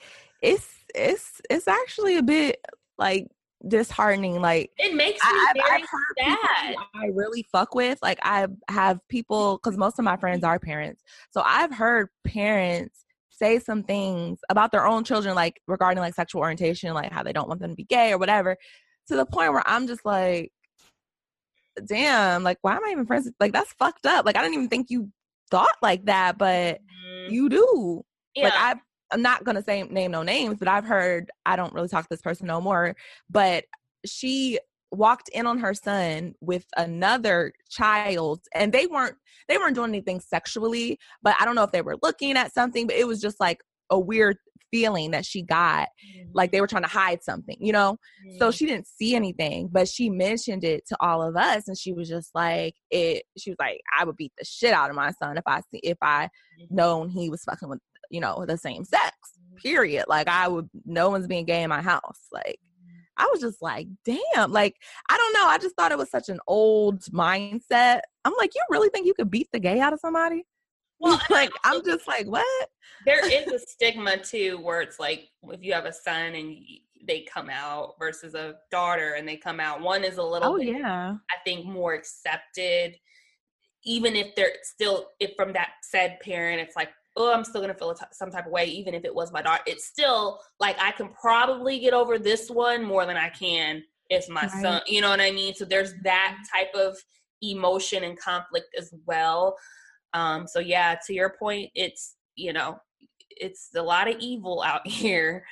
[0.43, 2.61] it's, it's, it's actually a bit
[2.99, 3.29] like
[3.67, 4.41] disheartening.
[4.41, 5.83] Like it makes me I, very
[6.19, 6.75] sad.
[6.95, 7.99] I really fuck with.
[8.03, 13.05] Like I have people because most of my friends are parents, so I've heard parents
[13.31, 17.33] say some things about their own children, like regarding like sexual orientation, like how they
[17.33, 18.57] don't want them to be gay or whatever,
[19.09, 20.53] to the point where I'm just like,
[21.87, 23.31] damn, like why am I even friends?
[23.41, 24.27] Like that's fucked up.
[24.27, 25.11] Like I didn't even think you
[25.51, 27.33] thought like that, but mm-hmm.
[27.33, 28.05] you do.
[28.35, 28.45] Yeah.
[28.45, 28.75] Like I
[29.13, 32.09] I'm not gonna say name no names, but I've heard I don't really talk to
[32.11, 32.97] this person no more.
[33.31, 33.65] But
[34.07, 34.59] she
[34.93, 39.17] walked in on her son with another child and they weren't
[39.49, 42.87] they weren't doing anything sexually but i don't know if they were looking at something
[42.87, 44.37] but it was just like a weird
[44.71, 45.89] feeling that she got
[46.35, 47.93] like they were trying to hide something you know
[48.27, 48.39] mm-hmm.
[48.39, 51.93] so she didn't see anything but she mentioned it to all of us and she
[51.93, 55.11] was just like it she was like i would beat the shit out of my
[55.13, 56.29] son if i see if i
[56.71, 57.81] known he was fucking with
[58.13, 59.17] you know, the same sex.
[59.37, 59.57] Mm-hmm.
[59.57, 60.05] Period.
[60.07, 62.29] Like I would no one's being gay in my house.
[62.31, 62.61] Like
[63.17, 64.53] I was just like, damn.
[64.53, 64.77] Like,
[65.11, 65.47] I don't know.
[65.47, 68.01] I just thought it was such an old mindset.
[68.25, 70.45] I'm like, you really think you could beat the gay out of somebody?
[70.99, 72.69] Well, like, I'm just like, what?
[73.05, 76.57] There is a stigma too, where it's like, if you have a son and
[77.07, 80.59] they come out versus a daughter and they come out, one is a little, oh,
[80.59, 81.15] bit, yeah.
[81.31, 82.97] I think, more accepted
[83.85, 87.75] even if they're still if from that said parent it's like oh i'm still gonna
[87.75, 90.91] feel some type of way even if it was my daughter it's still like i
[90.93, 94.63] can probably get over this one more than i can if my right.
[94.63, 96.59] son you know what i mean so there's that mm-hmm.
[96.59, 96.97] type of
[97.43, 99.57] emotion and conflict as well
[100.15, 102.79] um so yeah to your point it's you know
[103.31, 105.45] it's a lot of evil out here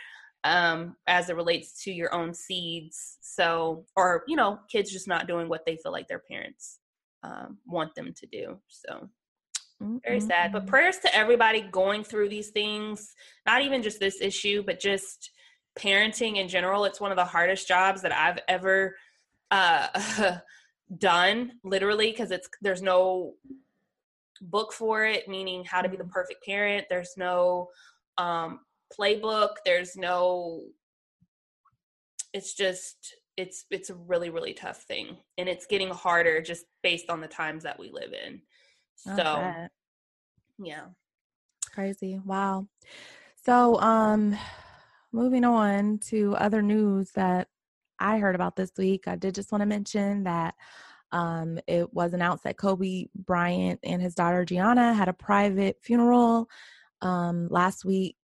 [0.45, 5.27] um as it relates to your own seeds so or you know kids just not
[5.27, 6.79] doing what they feel like their parents
[7.23, 9.09] um, want them to do so
[9.81, 10.29] very mm-hmm.
[10.29, 13.15] sad but prayers to everybody going through these things
[13.47, 15.31] not even just this issue but just
[15.79, 18.95] parenting in general it's one of the hardest jobs that i've ever
[19.51, 19.89] uh,
[20.99, 23.35] done literally because it's there's no
[24.43, 26.13] book for it meaning how to be the mm-hmm.
[26.13, 27.69] perfect parent there's no
[28.19, 28.61] um,
[28.97, 30.63] playbook there's no
[32.33, 37.09] it's just it's it's a really really tough thing and it's getting harder just based
[37.09, 38.41] on the times that we live in
[39.05, 39.23] so
[40.63, 40.87] yeah.
[41.73, 42.21] Crazy.
[42.25, 42.67] Wow.
[43.45, 44.37] So um
[45.13, 47.49] moving on to other news that
[47.99, 50.55] i heard about this week i did just want to mention that
[51.13, 56.49] um, it was announced that Kobe Bryant and his daughter Gianna had a private funeral
[57.03, 58.17] um, last week,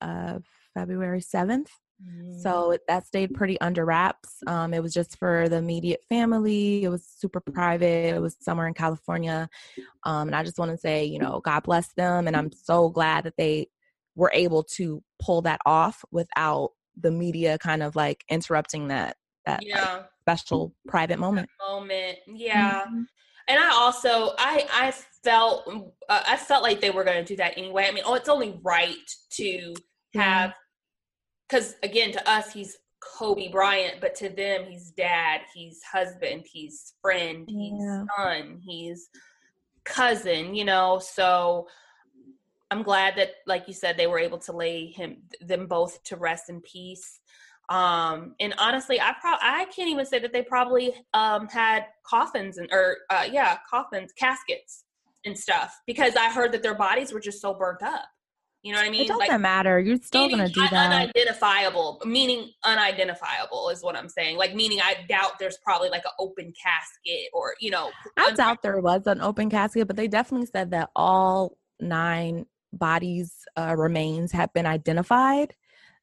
[0.00, 0.40] uh,
[0.74, 1.68] February 7th.
[2.02, 2.40] Mm.
[2.40, 4.36] So that stayed pretty under wraps.
[4.46, 6.84] Um, it was just for the immediate family.
[6.84, 8.14] It was super private.
[8.14, 9.48] It was somewhere in California.
[10.04, 12.26] Um, and I just want to say, you know, God bless them.
[12.26, 13.68] And I'm so glad that they
[14.14, 19.64] were able to pull that off without the media kind of like interrupting that that
[19.64, 19.94] yeah.
[19.94, 21.48] like, special private moment.
[21.58, 22.82] That moment, yeah.
[22.82, 23.02] Mm-hmm.
[23.48, 25.66] And I also I I felt
[26.08, 27.86] uh, I felt like they were going to do that anyway.
[27.88, 28.96] I mean, oh, it's only right
[29.32, 29.74] to
[30.14, 30.54] have
[31.50, 36.94] because again, to us, he's Kobe Bryant, but to them, he's dad, he's husband, he's
[37.02, 38.04] friend, he's yeah.
[38.16, 39.08] son, he's
[39.84, 40.54] cousin.
[40.54, 41.66] You know, so
[42.70, 46.16] I'm glad that, like you said, they were able to lay him them both to
[46.16, 47.20] rest in peace.
[47.68, 52.58] Um, and honestly, I pro I can't even say that they probably um, had coffins
[52.58, 54.84] and or uh, yeah, coffins, caskets
[55.24, 58.06] and stuff because I heard that their bodies were just so burnt up.
[58.62, 59.02] You know what I mean?
[59.02, 59.78] It doesn't like, matter.
[59.80, 60.92] You're still gonna do that.
[60.92, 64.36] Unidentifiable, meaning unidentifiable is what I'm saying.
[64.36, 67.90] Like meaning, I doubt there's probably like an open casket or you know.
[68.18, 73.32] I doubt there was an open casket, but they definitely said that all nine bodies
[73.56, 75.54] uh, remains have been identified.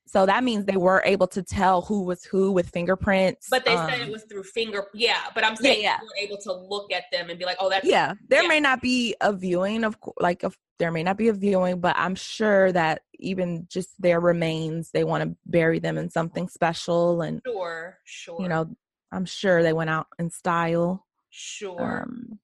[0.08, 3.48] So that means they were able to tell who was who with fingerprints.
[3.50, 4.86] But they um, said it was through finger.
[4.94, 6.02] Yeah, but I'm saying yeah, yeah.
[6.02, 8.48] were able to look at them and be like, "Oh, that's." Yeah, there yeah.
[8.48, 11.96] may not be a viewing of like a, there may not be a viewing, but
[11.98, 17.22] I'm sure that even just their remains, they want to bury them in something special
[17.22, 18.42] and sure, sure.
[18.42, 18.76] You know,
[19.12, 21.06] I'm sure they went out in style.
[21.30, 22.04] Sure.
[22.04, 22.40] Um,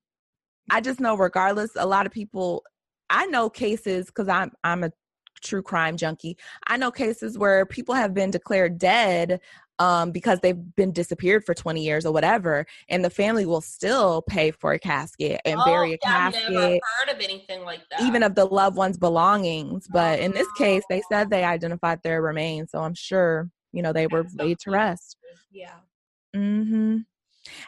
[0.69, 2.63] I just know, regardless, a lot of people.
[3.09, 4.91] I know cases because I'm I'm a
[5.43, 6.37] true crime junkie.
[6.67, 9.39] I know cases where people have been declared dead
[9.79, 14.21] um, because they've been disappeared for 20 years or whatever, and the family will still
[14.21, 16.43] pay for a casket and oh, bury a yeah, casket.
[16.45, 18.01] I've never heard of anything like that.
[18.01, 19.87] Even of the loved one's belongings.
[19.91, 23.93] But in this case, they said they identified their remains, so I'm sure you know
[23.93, 25.17] they were laid to rest.
[25.51, 25.75] Yeah.
[26.35, 26.97] Mm-hmm.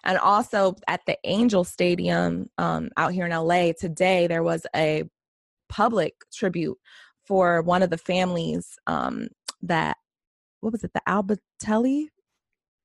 [0.03, 5.03] And also at the Angel Stadium um, out here in LA today, there was a
[5.69, 6.77] public tribute
[7.25, 9.27] for one of the families um,
[9.61, 9.97] that
[10.61, 12.07] what was it the Albatelli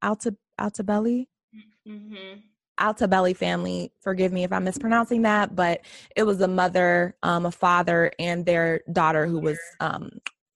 [0.03, 1.27] Alta Altobelli
[1.89, 2.41] mm-hmm.
[2.81, 3.93] Altobelli family.
[4.01, 5.83] Forgive me if I'm mispronouncing that, but
[6.17, 10.11] it was a mother, um, a father, and their daughter who was um,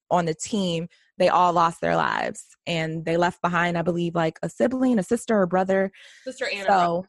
[0.09, 0.87] on the team.
[1.17, 5.03] They all lost their lives, and they left behind, I believe, like a sibling, a
[5.03, 5.91] sister, or brother.
[6.23, 6.65] Sister Anna.
[6.67, 7.05] So,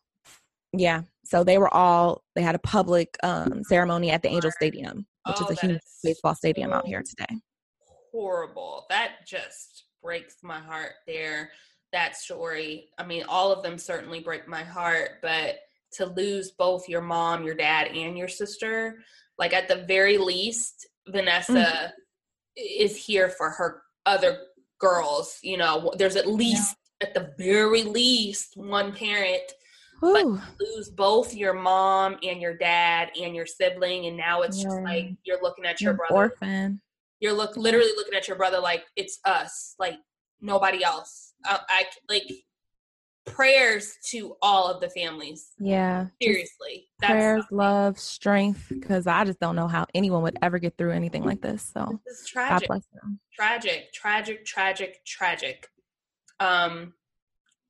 [0.73, 1.03] yeah.
[1.25, 2.23] So they were all.
[2.35, 5.77] They had a public um, ceremony at the Angel Stadium which oh, is a huge
[5.77, 7.41] is baseball stadium out here today.
[8.13, 8.87] Horrible.
[8.89, 11.51] That just breaks my heart there.
[11.93, 12.89] That story.
[12.99, 15.59] I mean, all of them certainly break my heart, but
[15.93, 18.99] to lose both your mom, your dad, and your sister,
[19.39, 21.91] like at the very least, Vanessa mm-hmm.
[22.57, 24.39] is here for her other
[24.79, 25.39] girls.
[25.43, 27.09] You know, there's at least, yeah.
[27.09, 29.53] at the very least, one parent
[30.01, 34.65] but lose both your mom and your dad and your sibling, and now it's yeah.
[34.65, 36.15] just like you're looking at your brother.
[36.15, 36.81] Orphan.
[37.21, 39.97] You're look literally looking at your brother like it's us, like
[40.41, 41.33] nobody else.
[41.45, 42.31] I, I like
[43.25, 45.53] prayers to all of the families.
[45.59, 46.07] Yeah.
[46.23, 46.89] Seriously.
[47.03, 51.25] prayers, love, strength, because I just don't know how anyone would ever get through anything
[51.25, 51.71] like this.
[51.75, 52.71] So this is tragic.
[53.35, 55.67] Tragic, tragic, tragic, tragic.
[56.39, 56.93] Um,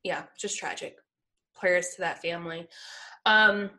[0.03, 0.97] yeah, just tragic
[1.57, 2.67] prayers to that family.
[3.25, 3.71] Um,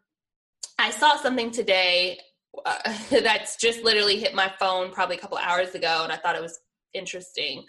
[0.80, 2.20] I saw something today
[2.66, 6.36] uh, that's just literally hit my phone probably a couple hours ago, and I thought
[6.36, 6.60] it was
[6.94, 7.64] interesting.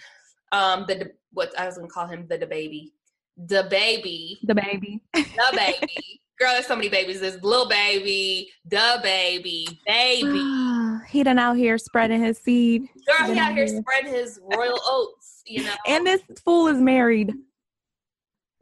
[0.52, 2.92] Um, the what I was gonna call him the baby,
[3.36, 6.20] the baby, the baby, the baby.
[6.38, 7.20] Girl, there's so many babies.
[7.20, 10.98] There's little baby, the baby, baby.
[11.08, 12.82] he done out here spreading his seed.
[13.06, 15.42] Girl, he, he out here spreading his royal oats.
[15.46, 17.34] You know, and this fool is married.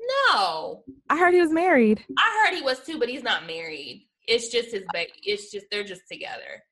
[0.08, 2.04] No, I heard he was married.
[2.18, 4.06] I heard he was too, but he's not married.
[4.26, 5.12] It's just his baby.
[5.22, 6.62] It's just they're just together.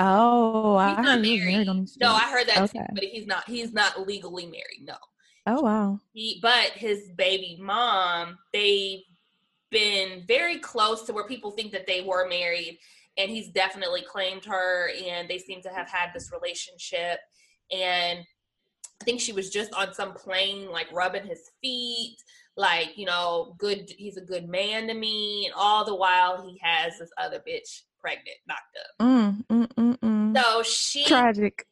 [0.00, 1.66] Oh, he's I not married.
[2.00, 2.78] no, I heard that okay.
[2.78, 3.48] too, but he's not.
[3.48, 4.84] He's not legally married.
[4.84, 4.96] No.
[5.46, 5.98] Oh wow.
[6.12, 9.00] He, but his baby mom, they've
[9.70, 12.78] been very close to where people think that they were married,
[13.16, 17.20] and he's definitely claimed her, and they seem to have had this relationship.
[17.72, 18.20] And
[19.00, 22.16] I think she was just on some plane, like rubbing his feet,
[22.58, 23.90] like you know, good.
[23.96, 27.82] He's a good man to me, and all the while he has this other bitch
[28.00, 29.06] pregnant, knocked up.
[29.06, 30.36] Mm, mm, mm, mm.
[30.36, 31.66] so she tragic.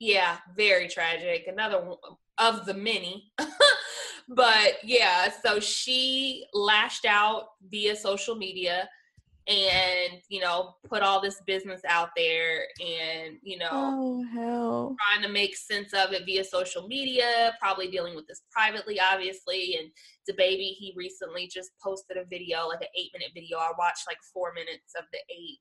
[0.00, 1.46] Yeah, very tragic.
[1.46, 1.84] Another
[2.38, 3.30] of the many.
[4.28, 8.88] but yeah, so she lashed out via social media
[9.48, 14.96] and you know put all this business out there and you know oh, hell.
[15.00, 19.76] trying to make sense of it via social media probably dealing with this privately obviously
[19.80, 19.90] and
[20.26, 23.58] the baby he recently just posted a video like an eight minute video.
[23.58, 25.58] I watched like four minutes of the eight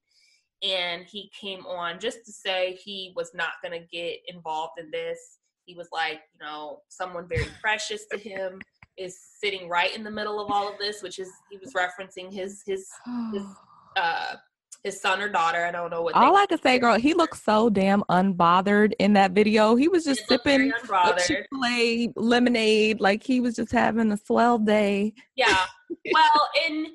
[0.64, 4.92] and he came on just to say he was not going to get involved in
[4.92, 5.40] this.
[5.66, 8.60] He was like you know someone very precious to him
[8.98, 12.32] is sitting right in the middle of all of this which is he was referencing
[12.32, 12.88] his his
[13.34, 13.56] his oh.
[13.96, 14.36] Uh
[14.84, 15.64] his son or daughter.
[15.64, 16.16] I don't know what.
[16.16, 19.76] All I can say, girl, he looked so damn unbothered in that video.
[19.76, 20.72] He was just sipping
[21.26, 25.14] Chick-fil-A lemonade, like he was just having a swell day.
[25.36, 25.58] Yeah.
[26.14, 26.88] Well, and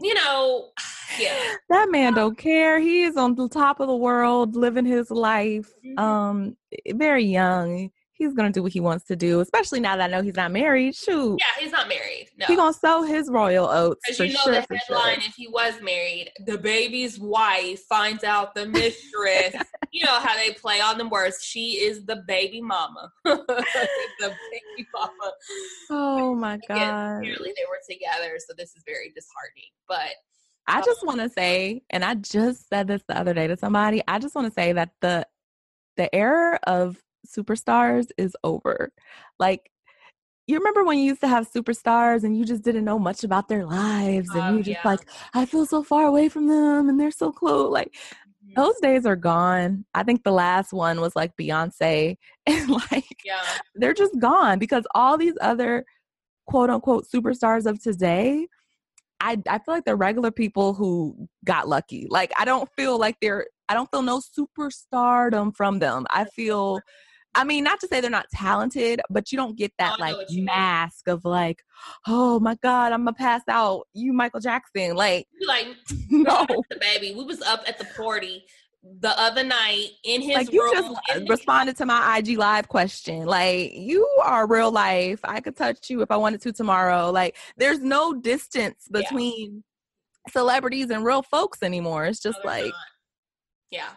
[0.00, 0.68] you know,
[1.18, 2.78] yeah, that man don't care.
[2.78, 5.72] He is on the top of the world, living his life.
[5.84, 5.98] Mm-hmm.
[5.98, 6.56] Um,
[6.94, 10.22] very young he's gonna do what he wants to do, especially now that I know
[10.22, 10.94] he's not married.
[10.94, 11.38] Shoot.
[11.38, 12.28] Yeah, he's not married.
[12.36, 12.46] No.
[12.46, 14.00] He gonna sow his royal oats.
[14.04, 15.28] Because you know sure, the headline sure.
[15.28, 19.54] if he was married, the baby's wife finds out the mistress.
[19.92, 21.42] you know how they play on the words.
[21.42, 23.10] She is the baby mama.
[23.24, 23.44] the
[24.20, 25.32] baby mama.
[25.90, 27.18] Oh my god.
[27.18, 29.70] apparently they were together, so this is very disheartening.
[29.86, 30.10] But
[30.66, 33.56] I um, just want to say, and I just said this the other day to
[33.56, 34.02] somebody.
[34.08, 35.26] I just want to say that the
[35.96, 36.96] the era of
[37.28, 38.92] superstars is over.
[39.38, 39.70] Like,
[40.46, 43.48] you remember when you used to have superstars and you just didn't know much about
[43.48, 44.90] their lives and you just yeah.
[44.90, 47.70] like, I feel so far away from them and they're so close.
[47.70, 48.54] Like, mm-hmm.
[48.56, 49.84] those days are gone.
[49.94, 53.42] I think the last one was like Beyonce, and like, yeah.
[53.74, 55.84] they're just gone because all these other
[56.48, 58.48] quote unquote superstars of today.
[59.20, 62.06] I, I feel like they're regular people who got lucky.
[62.08, 66.06] Like I don't feel like they're I don't feel no superstardom from them.
[66.08, 66.80] I feel
[67.38, 70.16] I mean, not to say they're not talented, but you don't get that oh, like
[70.32, 71.14] mask mean.
[71.14, 71.62] of like,
[72.04, 73.86] oh my God, I'm gonna pass out.
[73.94, 74.96] You Michael Jackson.
[74.96, 75.68] Like like
[76.10, 76.46] no
[76.80, 77.14] baby.
[77.14, 78.44] We was up at the party
[79.00, 82.66] the other night in his like you room, just uh, responded to my IG live
[82.66, 83.24] question.
[83.24, 85.20] Like you are real life.
[85.22, 87.12] I could touch you if I wanted to tomorrow.
[87.12, 89.62] Like there's no distance between
[90.26, 90.32] yeah.
[90.32, 92.06] celebrities and real folks anymore.
[92.06, 92.74] It's just no, like not.
[93.70, 93.90] yeah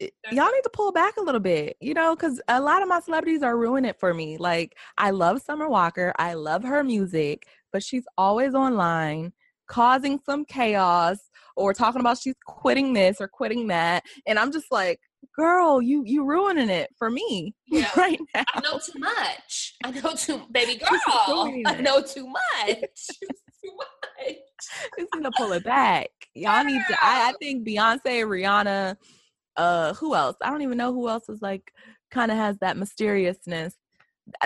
[0.00, 3.00] y'all need to pull back a little bit, you know, because a lot of my
[3.00, 4.36] celebrities are ruining it for me.
[4.36, 9.32] Like, I love Summer Walker, I love her music, but she's always online
[9.68, 11.18] causing some chaos
[11.56, 14.04] or talking about she's quitting this or quitting that.
[14.26, 15.00] And I'm just like,
[15.36, 17.90] girl, you you ruining it for me yeah.
[17.96, 18.44] right now.
[18.54, 19.74] I know too much.
[19.84, 21.52] I know too, baby girl.
[21.66, 22.78] I know too much.
[23.64, 24.36] too much.
[24.98, 26.08] Just need to pull it back.
[26.34, 26.96] Y'all need to.
[27.02, 28.96] I, I think Beyonce, Rihanna,
[29.58, 31.70] uh who else i don't even know who else is like
[32.10, 33.74] kind of has that mysteriousness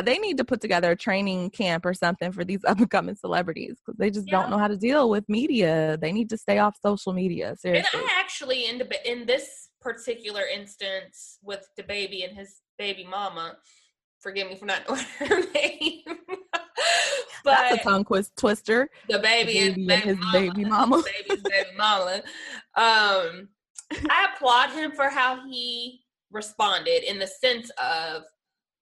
[0.03, 3.15] they need to put together a training camp or something for these up and coming
[3.15, 4.41] celebrities because they just yeah.
[4.41, 5.99] don't know how to deal with media.
[6.01, 7.57] They need to stay off social media.
[7.59, 8.01] Seriously.
[8.01, 13.07] And I actually, in the, in this particular instance with the baby and his baby
[13.09, 13.57] mama,
[14.21, 16.03] forgive me for not knowing her name.
[16.07, 16.45] but
[17.45, 18.89] That's a tongue twist twister.
[19.09, 21.05] The baby, the baby and, and, baby his mama, baby mama.
[21.29, 22.23] baby's baby mama.
[22.77, 23.49] Um,
[24.11, 28.23] I applaud him for how he responded in the sense of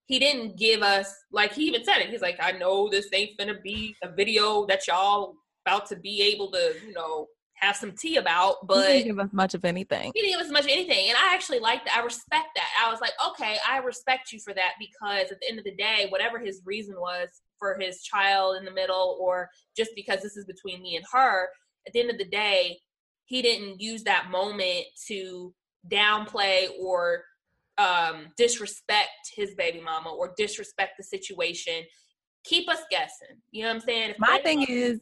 [0.06, 2.10] he didn't give us like he even said it.
[2.10, 5.34] He's like, I know this ain't gonna be a video that y'all
[5.66, 9.18] about to be able to, you know, have some tea about, but he didn't give
[9.18, 10.10] us much of anything.
[10.14, 11.10] He didn't give us much of anything.
[11.10, 11.96] And I actually like that.
[11.96, 12.68] I respect that.
[12.82, 15.74] I was like, okay, I respect you for that because at the end of the
[15.74, 20.36] day, whatever his reason was for his child in the middle, or just because this
[20.36, 21.48] is between me and her,
[21.86, 22.78] at the end of the day,
[23.30, 25.54] he didn't use that moment to
[25.88, 27.22] downplay or
[27.78, 31.84] um, disrespect his baby mama or disrespect the situation.
[32.42, 33.36] Keep us guessing.
[33.52, 34.10] You know what I'm saying?
[34.10, 34.98] If My thing is,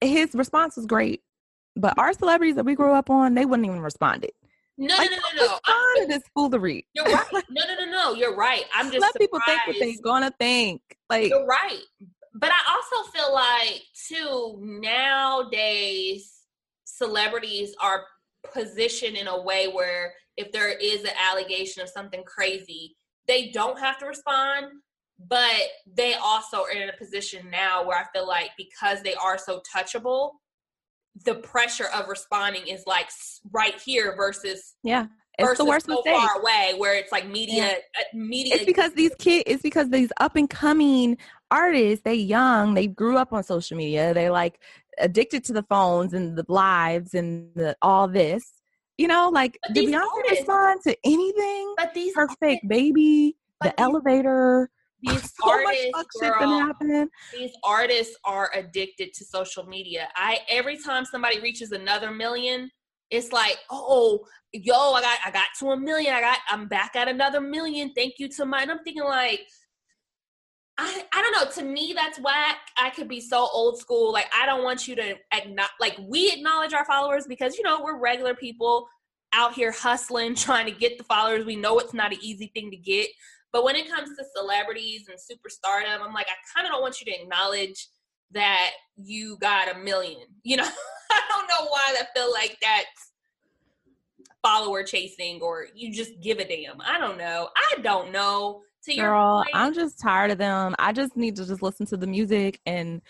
[0.00, 1.22] his response was great,
[1.74, 4.26] but our celebrities that we grew up on, they wouldn't even respond.
[4.26, 4.34] It.
[4.78, 5.58] No, like, no, no, no, no.
[5.66, 6.86] I'm, this foolery.
[6.94, 7.26] You're right.
[7.50, 8.14] No, no, no, no.
[8.14, 8.62] You're right.
[8.76, 10.82] I'm just let people think what they're gonna think.
[11.10, 11.82] Like you're right,
[12.32, 16.41] but I also feel like too nowadays
[17.02, 18.04] celebrities are
[18.52, 22.96] positioned in a way where if there is an allegation of something crazy,
[23.26, 24.66] they don't have to respond,
[25.28, 29.38] but they also are in a position now where I feel like because they are
[29.38, 30.32] so touchable,
[31.24, 33.08] the pressure of responding is like
[33.52, 35.06] right here versus yeah
[35.38, 36.14] it's the worst so mistake.
[36.14, 37.74] far away where it's like media yeah.
[37.98, 41.16] Uh, media it's because these kids it's because these up and coming
[41.50, 44.58] artists they young they grew up on social media they like
[45.02, 48.52] addicted to the phones and the lives and the, all this
[48.96, 53.74] you know like did beyonce artists, respond to anything but these fake baby the these,
[53.78, 54.70] elevator
[55.02, 55.90] these so artists
[56.20, 56.72] girl,
[57.32, 62.70] these artists are addicted to social media i every time somebody reaches another million
[63.12, 66.14] it's like, oh, yo, I got I got to a million.
[66.14, 67.92] I got I'm back at another million.
[67.94, 69.40] Thank you to mine I'm thinking like
[70.78, 71.50] I, I don't know.
[71.52, 72.56] To me, that's whack.
[72.78, 74.12] I could be so old school.
[74.12, 77.82] Like, I don't want you to acknowledge, like, we acknowledge our followers because, you know,
[77.82, 78.88] we're regular people
[79.34, 81.44] out here hustling, trying to get the followers.
[81.44, 83.08] We know it's not an easy thing to get.
[83.52, 87.00] But when it comes to celebrities and superstardom, I'm like, I kind of don't want
[87.00, 87.88] you to acknowledge
[88.32, 90.22] that you got a million.
[90.44, 90.68] You know,
[91.10, 93.12] I don't know why I feel like that's
[94.42, 96.80] follower chasing or you just give a damn.
[96.80, 97.48] I don't know.
[97.56, 98.62] I don't know.
[98.84, 100.74] To Girl, I'm just tired of them.
[100.76, 103.00] I just need to just listen to the music and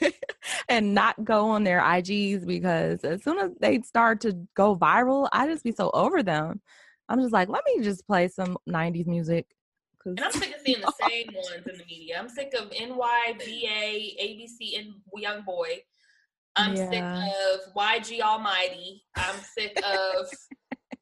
[0.68, 5.28] and not go on their IGs because as soon as they start to go viral,
[5.32, 6.60] I just be so over them.
[7.08, 9.46] I'm just like, let me just play some 90s music.
[10.04, 12.18] And I'm sick of seeing the same ones in the media.
[12.18, 15.82] I'm sick of NYBA, ABC, and Young Boy.
[16.56, 16.90] I'm yeah.
[16.90, 19.04] sick of YG Almighty.
[19.16, 20.26] I'm sick of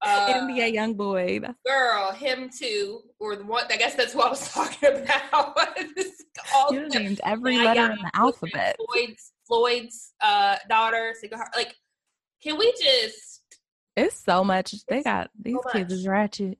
[0.03, 1.41] uh, NBA Young Boy.
[1.67, 3.65] Girl, him too, or the one.
[3.71, 5.57] I guess that's what I was talking about.
[6.55, 8.77] All you named every letter in the alphabet.
[8.87, 11.15] Floyd's Floyd's uh, daughter,
[11.57, 11.75] like,
[12.43, 13.43] can we just?
[13.97, 14.75] It's so much.
[14.87, 16.59] They got these so kids is ratchet,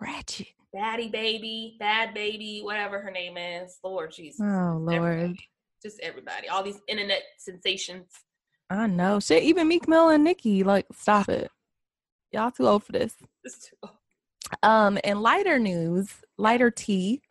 [0.00, 0.48] ratchet.
[0.74, 3.78] Baddie baby, bad baby, whatever her name is.
[3.84, 4.40] Lord Jesus.
[4.40, 4.94] Oh Lord.
[4.94, 5.48] Everybody.
[5.82, 6.48] Just everybody.
[6.48, 8.06] All these internet sensations.
[8.70, 9.20] I know.
[9.20, 11.50] Shit, even Meek Mill and Nicki, like, stop it.
[12.32, 13.14] Y'all too old for this.
[13.44, 13.88] Too
[14.62, 16.08] um, in lighter news,
[16.38, 17.22] lighter tea,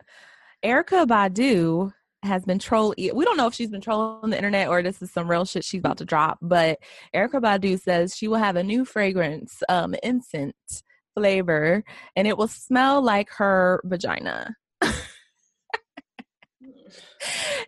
[0.64, 1.92] Erykah Badu
[2.22, 3.14] has been trolling.
[3.14, 5.64] We don't know if she's been trolling the internet or this is some real shit
[5.64, 6.38] she's about to drop.
[6.40, 6.78] But
[7.14, 10.84] Erykah Badu says she will have a new fragrance, um, incense
[11.14, 11.84] flavor,
[12.16, 14.54] and it will smell like her vagina.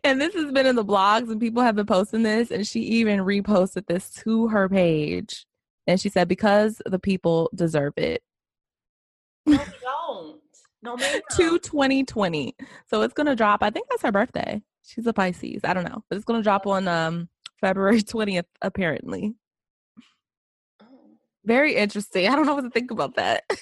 [0.05, 2.81] and this has been in the blogs, and people have been posting this, and she
[2.81, 5.47] even reposted this to her page.
[5.87, 8.23] And she said, because the people deserve it.
[9.47, 10.41] No, we don't.
[10.83, 12.55] No, to 2020.
[12.87, 13.63] So it's going to drop.
[13.63, 14.63] I think that's her birthday.
[14.87, 15.63] She's a Pisces.
[15.65, 16.05] I don't know.
[16.09, 17.29] But it's going to drop on um
[17.61, 19.35] February 20th, apparently.
[20.83, 20.87] Oh.
[21.45, 22.29] Very interesting.
[22.29, 23.45] I don't know what to think about that.
[23.51, 23.57] I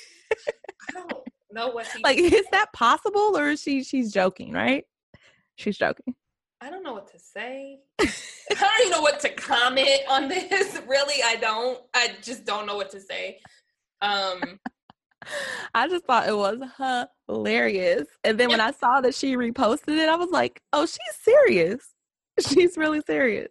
[0.92, 1.12] don't
[1.52, 1.86] know what.
[2.02, 4.84] like, is that possible or is she she's joking, right?
[5.56, 6.14] She's joking.
[6.62, 7.80] I don't know what to say.
[8.00, 8.06] I
[8.54, 10.80] don't even know what to comment on this.
[10.86, 11.80] Really, I don't.
[11.94, 13.40] I just don't know what to say.
[14.00, 14.60] Um
[15.74, 16.58] I just thought it was
[17.26, 18.06] hilarious.
[18.24, 21.94] And then when I saw that she reposted it, I was like, "Oh, she's serious.
[22.40, 23.50] She's really serious."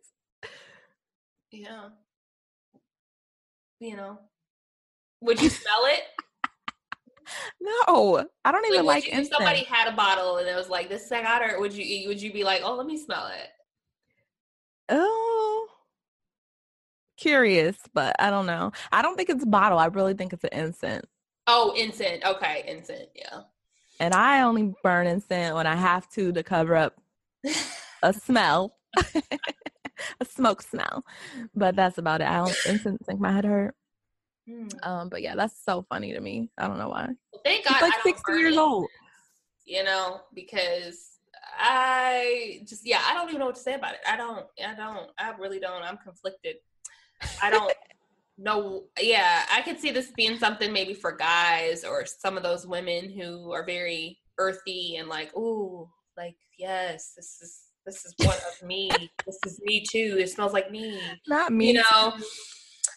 [1.51, 1.89] Yeah.
[3.80, 4.20] You know.
[5.22, 6.01] Would you smell it?
[7.60, 9.06] No, I don't even like.
[9.06, 11.60] like you, if somebody had a bottle and it was like this I got her,
[11.60, 13.50] would you would you be like, oh, let me smell it?
[14.90, 15.68] Oh,
[17.18, 18.72] curious, but I don't know.
[18.92, 19.78] I don't think it's a bottle.
[19.78, 21.06] I really think it's an incense.
[21.48, 22.24] Oh, incense.
[22.26, 23.10] Okay, incense.
[23.16, 23.42] Yeah.
[24.00, 27.00] And I only burn incense when I have to to cover up
[28.04, 31.06] a smell, a smoke smell.
[31.56, 32.28] But that's about it.
[32.28, 33.76] I don't incense make my head hurt.
[34.52, 34.86] Mm.
[34.86, 36.49] Um, but yeah, that's so funny to me.
[36.58, 37.08] I don't know why.
[37.32, 37.74] Well, thank God.
[37.74, 38.88] He's like sixty years it, old.
[39.66, 41.12] You know, because
[41.58, 43.99] I just yeah, I don't even know what to say about it.
[44.08, 44.45] I don't.
[44.66, 45.10] I don't.
[45.18, 45.84] I really don't.
[45.84, 46.58] I'm conflicted.
[47.41, 47.72] I don't
[48.38, 48.86] know.
[48.99, 53.10] Yeah, I could see this being something maybe for guys or some of those women
[53.10, 55.88] who are very earthy and like, ooh,
[56.18, 58.89] like yes, this is this is one of me.
[59.26, 60.18] this is me too.
[60.20, 60.99] It smells like me.
[61.28, 61.68] Not me.
[61.68, 62.14] You know.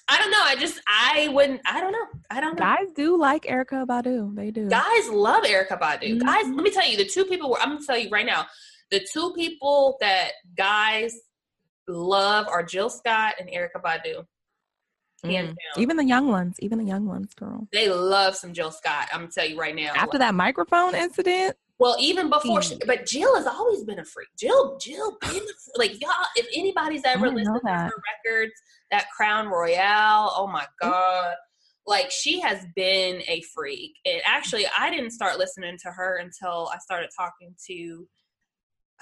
[0.07, 0.43] I don't know.
[0.43, 1.61] I just I wouldn't.
[1.65, 2.07] I don't know.
[2.31, 2.65] I don't know.
[2.65, 4.35] Guys do like Erykah Badu.
[4.35, 4.69] They do.
[4.69, 6.19] Guys love Erykah Badu.
[6.19, 6.21] Mhm.
[6.21, 7.51] Guys, let me tell you, the two people.
[7.51, 8.47] Were, I'm gonna tell you right now,
[8.91, 11.15] the two people that guys
[11.89, 14.27] love are Jill Scott and Erykah Badu.
[15.25, 15.55] Mm.
[15.79, 16.57] Even the young ones.
[16.61, 17.67] Even the young ones, girl.
[17.73, 19.09] They love some Jill Scott.
[19.11, 19.93] I'm gonna tell you right now.
[19.95, 24.29] After that microphone incident, Well, even before, she, but Jill has always been a freak.
[24.39, 25.43] Jill, Jill, been
[25.77, 26.13] like y'all.
[26.37, 27.93] If anybody's ever listened to her
[28.25, 28.53] records,
[28.93, 31.35] that Crown Royal, oh my god,
[31.87, 33.97] like she has been a freak.
[34.05, 38.09] And actually, I didn't start listening to her until I started talking to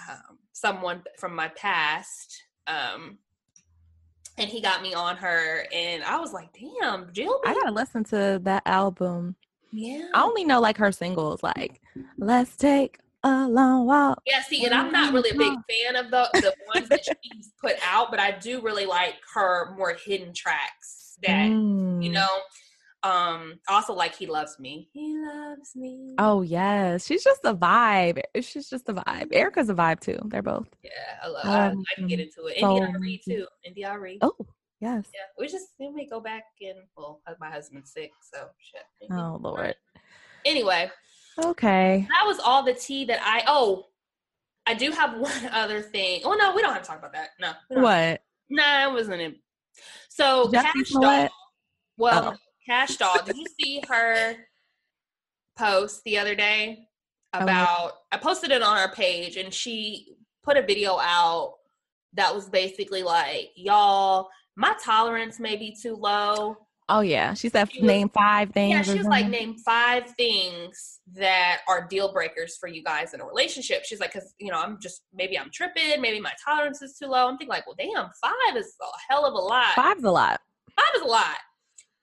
[0.09, 2.43] um, someone from my past.
[2.67, 3.19] Um,
[4.39, 8.03] and he got me on her, and I was like, "Damn, Jill!" I gotta listen
[8.05, 9.37] to that album.
[9.73, 11.81] Yeah, I only know like her singles, like
[12.19, 16.11] "Let's Take a Long Walk." Yeah, see, and I'm not really a big fan of
[16.11, 20.33] the the ones that she's put out, but I do really like her more hidden
[20.35, 22.13] tracks that you Mm.
[22.13, 22.29] know.
[23.05, 26.15] Um, also like "He Loves Me." He loves me.
[26.19, 28.21] Oh yes, she's just a vibe.
[28.43, 29.33] She's just a vibe.
[29.33, 30.19] Erykah's a vibe too.
[30.27, 30.69] They're both.
[30.85, 30.91] yeah,
[31.23, 31.47] I love.
[31.47, 32.59] I, Um, I can get into it.
[32.61, 33.47] so India Reed too.
[33.65, 34.19] India Reed.
[34.21, 34.37] Oh
[34.83, 35.07] yes.
[35.15, 39.11] Yeah, we just then we go back and well, uh, my husband's sick, so shit.
[39.11, 39.75] Oh lord.
[40.45, 40.91] Anyway,
[41.43, 42.07] Okay.
[42.11, 43.43] that was all the tea that I.
[43.47, 43.87] Oh,
[44.67, 46.21] I do have one other thing.
[46.25, 47.31] Oh no, we don't have to talk about that.
[47.41, 47.53] No.
[47.81, 48.21] What?
[48.51, 49.37] Nah, it wasn't it.
[50.11, 51.29] So Jussie Cash Doll.
[51.97, 52.31] Well, Oh.
[52.33, 52.37] no,
[52.69, 53.23] Cash Doll.
[53.25, 54.35] Did you see her
[55.57, 56.87] post the other day
[57.35, 57.39] Oh.
[57.41, 57.93] about?
[58.13, 61.55] I posted it on our page, and she put a video out
[62.15, 66.57] that was basically like, "Y'all, my tolerance may be too low."
[66.89, 67.33] Oh yeah.
[67.33, 68.71] She said She was- name five things.
[68.73, 73.21] Yeah, she was like, name five things that are deal breakers for you guys in
[73.21, 73.85] a relationship.
[73.85, 77.07] She's like, because you know, I'm just maybe I'm tripping, maybe my tolerance is too
[77.07, 77.29] low.
[77.29, 79.75] I'm thinking like, well, damn, five is a hell of a lot.
[79.75, 80.41] Five's a lot.
[80.77, 81.37] Five is a lot.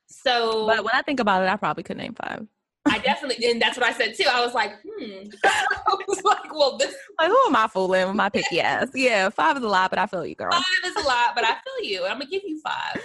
[0.07, 2.47] So But when I think about it, I probably could name five.
[2.85, 4.25] I definitely, and that's what I said too.
[4.29, 5.23] I was like, hmm.
[5.45, 8.87] I was like, well, this Like, who am I fooling with my picky ass?
[8.95, 10.51] Yeah, five is a lot, but I feel you, girl.
[10.51, 12.05] five is a lot, but I feel you.
[12.05, 13.03] I'm gonna give you five.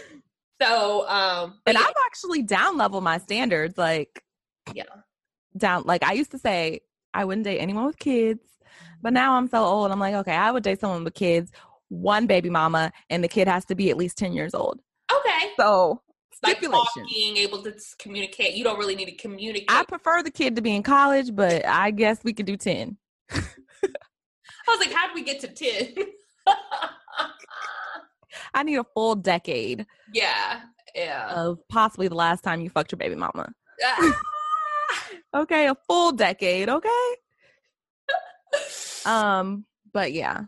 [0.63, 3.77] So, um, but And yeah, I've actually down level my standards.
[3.77, 4.23] Like,
[4.75, 4.85] Yeah.
[5.57, 5.83] down.
[5.85, 6.81] Like I used to say,
[7.13, 8.41] I wouldn't date anyone with kids,
[9.03, 9.91] but now I'm so old.
[9.91, 11.51] I'm like, okay, I would date someone with kids,
[11.89, 14.81] one baby mama, and the kid has to be at least ten years old.
[15.13, 16.01] okay, So
[16.43, 17.07] like stipulation.
[17.07, 18.55] talking, able to communicate.
[18.55, 19.71] You don't really need to communicate.
[19.71, 22.97] I prefer the kid to be in college, but I guess we could do ten.
[24.67, 25.95] I was like, how did we get to 10?
[28.55, 30.63] I need a full decade yeah,
[30.95, 31.33] yeah.
[31.35, 33.53] of possibly the last time you fucked your baby mama.
[35.35, 36.69] Okay, a full decade.
[36.69, 36.89] Okay.
[39.07, 40.45] Um, but yeah,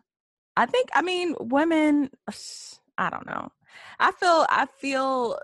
[0.56, 2.08] I think I mean women.
[2.98, 3.50] I don't know.
[3.98, 5.38] I feel I feel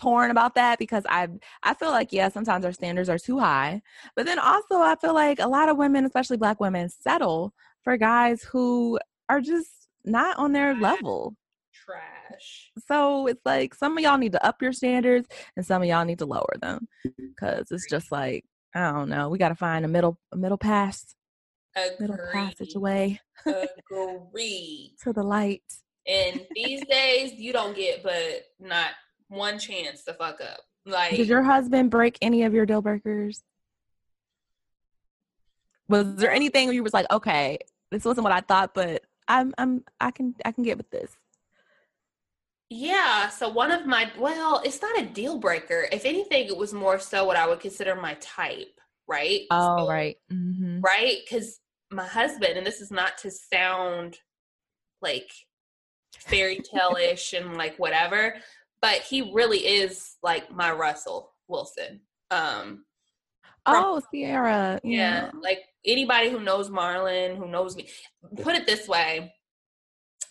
[0.00, 1.28] torn about that because I
[1.62, 3.82] I feel like yeah sometimes our standards are too high,
[4.16, 7.96] but then also I feel like a lot of women, especially Black women, settle for
[7.96, 8.98] guys who
[9.28, 9.70] are just
[10.04, 11.36] not on their level.
[11.72, 12.70] Trash.
[12.86, 16.04] So it's like some of y'all need to up your standards and some of y'all
[16.04, 18.44] need to lower them because it's just like
[18.74, 19.28] I don't know.
[19.28, 21.14] We got to find a middle a middle pass,
[21.76, 24.94] a middle passage away Agreed.
[25.02, 25.62] to the light.
[26.06, 28.90] And these days, you don't get but not
[29.30, 30.60] one chance to fuck up.
[30.84, 33.42] Like, Did your husband break any of your deal breakers?
[35.88, 37.58] Was there anything where you was like, okay,
[37.90, 41.16] this wasn't what I thought, but I'm I'm I can I can get with this.
[42.68, 43.28] yeah.
[43.28, 45.88] So one of my, well, it's not a deal breaker.
[45.90, 49.42] If anything, it was more so what I would consider my type, right?
[49.50, 50.16] Oh So- right.
[50.32, 50.80] Mm-hmm.
[50.80, 51.16] right?
[51.24, 51.58] Because
[51.90, 54.18] my husband, and this is not to sound
[55.02, 55.30] like
[56.18, 58.36] fairy tale ish and like whatever,
[58.82, 62.00] but he really is like my Russell Wilson.
[62.30, 62.84] Um,
[63.66, 64.80] Oh, Ciara.
[64.82, 67.88] yeah, like anybody who knows Marlon, who knows me,
[68.42, 69.32] put it this way.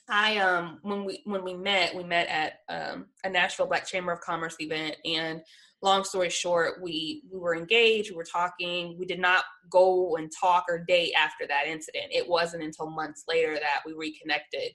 [0.09, 4.11] I um when we when we met, we met at um a Nashville Black Chamber
[4.11, 5.41] of Commerce event and
[5.81, 10.31] long story short, we we were engaged, we were talking, we did not go and
[10.41, 12.07] talk or date after that incident.
[12.09, 14.71] It wasn't until months later that we reconnected.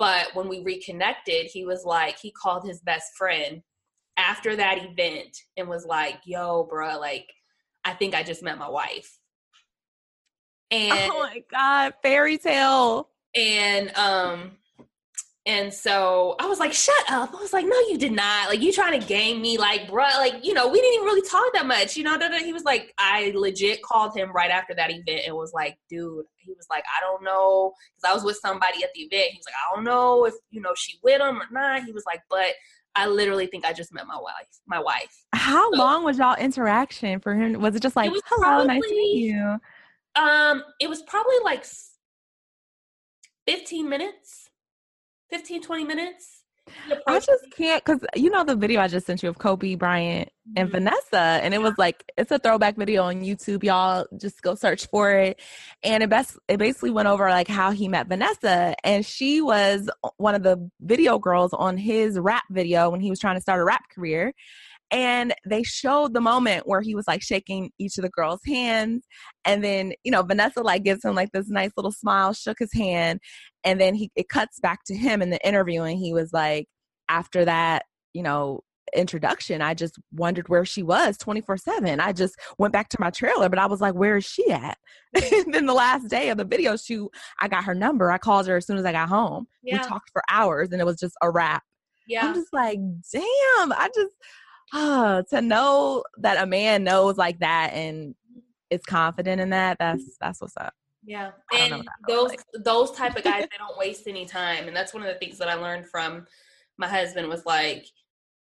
[0.00, 3.62] But when we reconnected, he was like he called his best friend
[4.16, 7.30] after that event and was like, "Yo, bro, like
[7.84, 9.18] I think I just met my wife."
[10.72, 13.08] And Oh my God, fairy tale.
[13.34, 14.52] and um
[15.50, 17.34] and so I was like, shut up.
[17.34, 18.48] I was like, no, you did not.
[18.48, 21.28] Like, you trying to game me, like, bruh, like, you know, we didn't even really
[21.28, 22.16] talk that much, you know.
[22.38, 26.24] He was like, I legit called him right after that event and was like, dude,
[26.36, 27.72] he was like, I don't know.
[27.96, 29.32] Because I was with somebody at the event.
[29.32, 31.82] He was like, I don't know if, you know, she with him or not.
[31.82, 32.54] He was like, but
[32.94, 34.46] I literally think I just met my wife.
[34.68, 35.24] My wife.
[35.34, 37.60] How so, long was y'all interaction for him?
[37.60, 39.56] Was it just like, it hello, probably, nice to meet you?
[40.14, 41.66] Um, it was probably like
[43.48, 44.39] 15 minutes,
[45.30, 46.40] 15, 20 minutes.
[47.06, 50.30] I just can't because you know the video I just sent you of Kobe Bryant
[50.56, 50.78] and mm-hmm.
[50.78, 53.64] Vanessa, and it was like it's a throwback video on YouTube.
[53.64, 55.40] Y'all just go search for it,
[55.82, 59.90] and it best it basically went over like how he met Vanessa, and she was
[60.16, 63.60] one of the video girls on his rap video when he was trying to start
[63.60, 64.32] a rap career.
[64.90, 69.06] And they showed the moment where he was like shaking each of the girls' hands.
[69.44, 72.72] And then, you know, Vanessa like gives him like this nice little smile, shook his
[72.74, 73.20] hand.
[73.62, 76.66] And then he it cuts back to him in the interview and he was like,
[77.08, 77.84] after that,
[78.14, 78.62] you know,
[78.94, 82.00] introduction, I just wondered where she was 24 7.
[82.00, 84.78] I just went back to my trailer, but I was like, where is she at?
[85.14, 87.10] and then the last day of the video shoot,
[87.40, 88.10] I got her number.
[88.10, 89.46] I called her as soon as I got home.
[89.62, 89.82] Yeah.
[89.82, 91.62] We talked for hours and it was just a wrap.
[92.06, 92.26] Yeah.
[92.26, 92.78] I'm just like,
[93.12, 94.14] damn, I just,
[94.72, 98.14] uh, to know that a man knows like that and
[98.70, 100.74] is confident in that, that's, that's what's up.
[101.04, 101.30] Yeah.
[101.52, 102.40] And those, like.
[102.64, 104.68] those type of guys, they don't waste any time.
[104.68, 106.26] And that's one of the things that I learned from
[106.78, 107.86] my husband was like,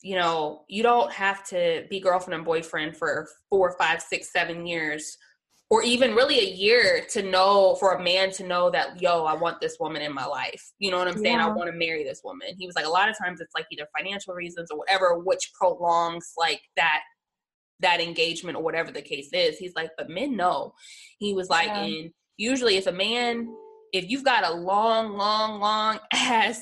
[0.02, 4.66] you know, you don't have to be girlfriend and boyfriend for four, five, six, seven
[4.66, 5.18] years,
[5.72, 9.34] or even really a year to know for a man to know that, yo, I
[9.34, 10.62] want this woman in my life.
[10.80, 11.38] You know what I'm saying?
[11.38, 11.48] Yeah.
[11.48, 12.50] I want to marry this woman.
[12.60, 15.50] He was like, a lot of times it's like either financial reasons or whatever, which
[15.58, 17.00] prolongs like that
[17.80, 19.58] that engagement or whatever the case is.
[19.58, 20.74] He's like, but men know.
[21.20, 21.84] He was like, yeah.
[21.84, 23.48] and usually if a man,
[23.94, 26.62] if you've got a long, long, long ass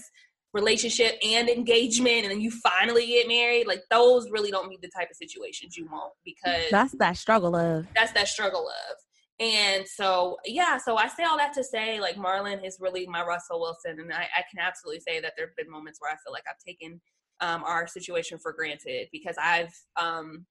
[0.54, 4.90] relationship and engagement and then you finally get married like those really don't be the
[4.90, 7.86] type of situations you want because that's that struggle of.
[7.96, 8.96] That's that struggle of.
[9.40, 13.24] And so yeah so i say all that to say like marlon is really my
[13.24, 16.16] russell wilson and i, I can absolutely say that there have been moments where i
[16.16, 17.00] feel like i've taken
[17.40, 20.46] um, our situation for granted because i've um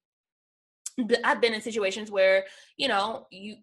[1.22, 2.46] i've been in situations where
[2.78, 3.56] you know you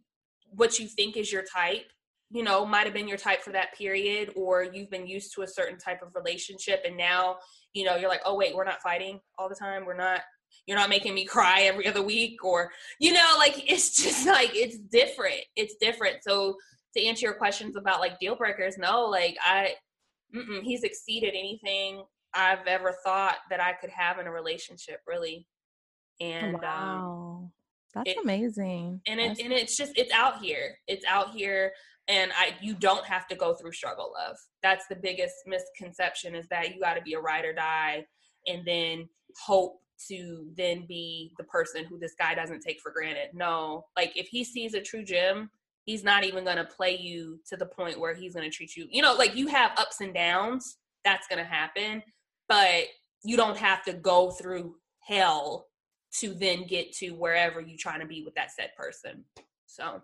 [0.50, 1.88] what you think is your type
[2.32, 5.44] you know might have been your type for that period or you've been used to
[5.44, 7.38] a certain type of relationship and now
[7.74, 9.86] you know you're like oh wait we're not fighting all the time.
[9.86, 10.22] We're not
[10.66, 14.52] you're not making me cry every other week or you know like it's just like
[14.54, 15.42] it's different.
[15.56, 16.18] It's different.
[16.24, 16.56] So
[16.96, 19.74] to answer your questions about like deal breakers no like i
[20.64, 22.02] he's exceeded anything
[22.34, 25.46] i've ever thought that i could have in a relationship really.
[26.20, 27.40] And um, wow.
[27.42, 27.52] Um,
[27.94, 29.02] that's it, amazing.
[29.08, 30.78] and it, and it's just it's out here.
[30.88, 31.72] It's out here
[32.08, 34.38] and I you don't have to go through struggle love.
[34.62, 38.06] That's the biggest misconception is that you got to be a ride or die
[38.48, 39.10] and then
[39.46, 43.30] hope to then be the person who this guy doesn't take for granted.
[43.34, 45.50] No, like if he sees a true gem,
[45.86, 48.76] he's not even going to play you to the point where he's going to treat
[48.76, 48.88] you.
[48.92, 52.04] You know, like you have ups and downs, that's going to happen,
[52.50, 52.86] but
[53.24, 55.68] you don't have to go through hell
[56.20, 59.24] to then get to wherever you're trying to be with that said person.
[59.66, 60.02] So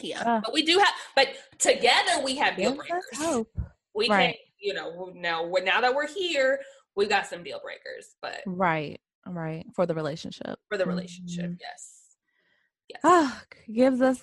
[0.00, 1.28] yeah, uh, but we do have, but
[1.58, 3.46] together we have deal breakers.
[3.94, 4.34] We right.
[4.34, 6.60] can, you know, now now that we're here,
[6.94, 8.14] we've got some deal breakers.
[8.20, 10.58] But right, right for the relationship.
[10.68, 11.54] For the relationship, mm-hmm.
[11.60, 11.96] yes.
[12.88, 13.00] Yes.
[13.02, 13.42] Ah,
[13.72, 14.22] gives us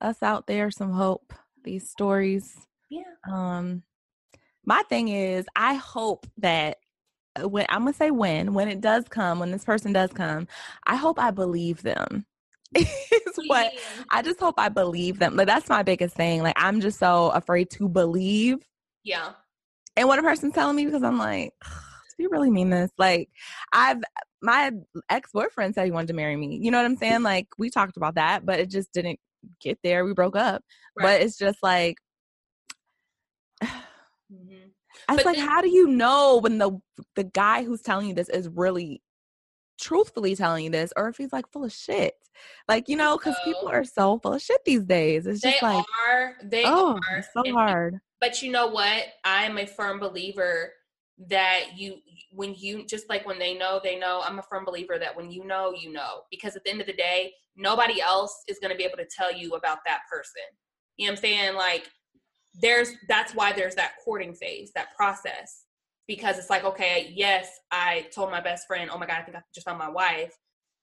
[0.00, 1.32] us out there some hope.
[1.64, 2.56] These stories.
[2.90, 3.02] Yeah.
[3.30, 3.82] Um,
[4.64, 6.78] my thing is, I hope that
[7.40, 10.46] uh, when I'm gonna say when when it does come, when this person does come,
[10.86, 12.26] I hope I believe them
[12.74, 13.72] is what
[14.10, 15.36] I just hope I believe them.
[15.36, 16.42] Like that's my biggest thing.
[16.42, 18.58] Like I'm just so afraid to believe.
[19.04, 19.32] Yeah.
[19.96, 22.90] And what a person's telling me because I'm like, do you really mean this?
[22.98, 23.28] Like
[23.72, 24.02] I've
[24.42, 24.72] my
[25.10, 26.58] ex boyfriend said he wanted to marry me.
[26.60, 27.22] You know what I'm saying?
[27.22, 29.18] Like we talked about that, but it just didn't
[29.60, 30.04] get there.
[30.04, 30.62] We broke up.
[30.96, 31.04] Right.
[31.04, 31.96] But it's just like
[33.62, 34.54] mm-hmm.
[35.08, 36.78] I was like, then, how do you know when the
[37.14, 39.02] the guy who's telling you this is really
[39.78, 42.14] truthfully telling you this or if he's like full of shit.
[42.68, 45.26] Like, you know, because people are so full of shit these days.
[45.26, 47.98] It's just they like are they oh, are so and, hard.
[48.20, 49.04] But you know what?
[49.24, 50.72] I'm a firm believer
[51.28, 51.96] that you
[52.30, 55.30] when you just like when they know they know i'm a firm believer that when
[55.30, 58.70] you know you know because at the end of the day nobody else is going
[58.70, 60.42] to be able to tell you about that person
[60.98, 61.88] you know what i'm saying like
[62.60, 65.64] there's that's why there's that courting phase that process
[66.06, 69.36] because it's like, okay, yes, I told my best friend, oh my God, I think
[69.36, 70.36] I just found my wife.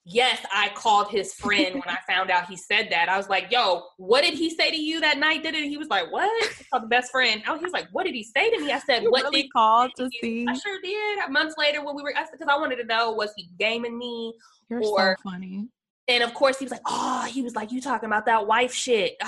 [0.05, 3.07] Yes, I called his friend when I found out he said that.
[3.07, 5.43] I was like, yo, what did he say to you that night?
[5.43, 5.63] Did it?
[5.63, 6.26] He was like, what?
[6.26, 7.41] I called the best friend.
[7.47, 8.71] Oh, he was like, what did he say to me?
[8.74, 10.45] I said, you what really did call to see?
[10.47, 11.32] I sure did.
[11.32, 14.34] Months later when we were, because I, I wanted to know, was he gaming me?
[14.69, 15.69] You're or, so funny.
[16.09, 18.74] And of course he was like, oh, he was like, you talking about that wife
[18.74, 19.13] shit.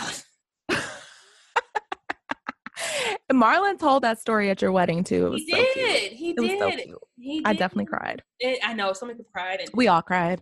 [3.32, 5.32] Marlon told that story at your wedding too.
[5.34, 6.12] He so did.
[6.14, 6.60] He did.
[6.60, 7.00] so.
[7.18, 8.22] He I definitely cried.
[8.40, 10.42] It- I know some people cried, and We all cried.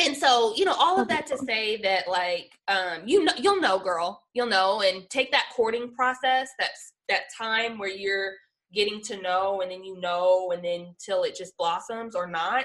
[0.00, 3.32] and so you know all So of that to say that like um you know
[3.38, 8.32] you'll know girl you'll know and take that courting process that's that time where you're
[8.72, 12.64] getting to know and then you know and then till it just blossoms or not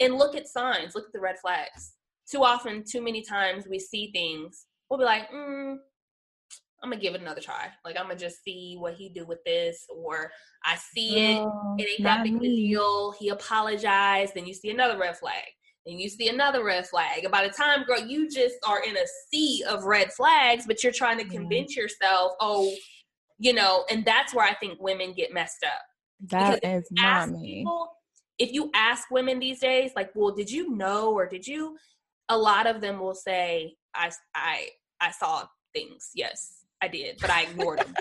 [0.00, 1.92] and look at signs look at the red flags
[2.28, 5.76] too often too many times we see things we'll be like mm,
[6.84, 9.42] i'm gonna give it another try like i'm gonna just see what he do with
[9.44, 10.30] this or
[10.64, 13.10] i see it Oh, it ain't that big of a deal.
[13.18, 14.34] He apologized.
[14.34, 15.42] Then you see another red flag.
[15.84, 17.24] Then you see another red flag.
[17.24, 20.84] And by the time, girl, you just are in a sea of red flags, but
[20.84, 21.30] you're trying to Mhm.
[21.32, 22.72] convince yourself, oh,
[23.38, 25.82] you know, and that's where I think women get messed up.
[26.30, 27.56] That Because is not me.
[27.56, 27.88] people,
[28.38, 31.76] if you ask women these days, like, well, did you know or did you?
[32.28, 34.68] A lot of them will say, I, I,
[35.00, 36.10] I saw things.
[36.14, 37.94] Yes, I did, but I ignored them.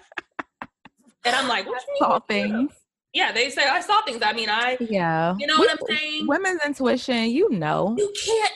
[1.26, 2.15] and I'm like, what you mean Saw you
[2.45, 2.67] ignored 'em?
[2.67, 2.80] things.
[3.13, 4.21] Yeah, they say I saw things.
[4.24, 5.36] I mean, I Yeah.
[5.39, 6.28] you know We- what I'm saying?
[6.28, 7.95] Women's intuition, you know.
[7.97, 8.53] You can't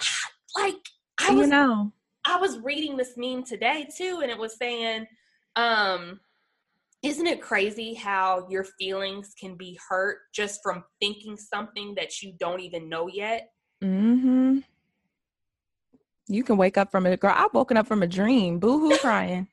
[0.56, 0.76] like
[1.20, 1.92] I You was know.
[2.26, 5.08] I was reading this meme today too, and it was saying,
[5.56, 6.20] um,
[7.04, 12.34] isn't it crazy how your feelings can be hurt just from thinking something that you
[12.40, 13.54] don't even know yet?
[13.84, 14.60] Mm-hmm.
[16.28, 17.34] You can wake up from a girl.
[17.36, 19.48] I've woken up from a dream, boo-hoo crying.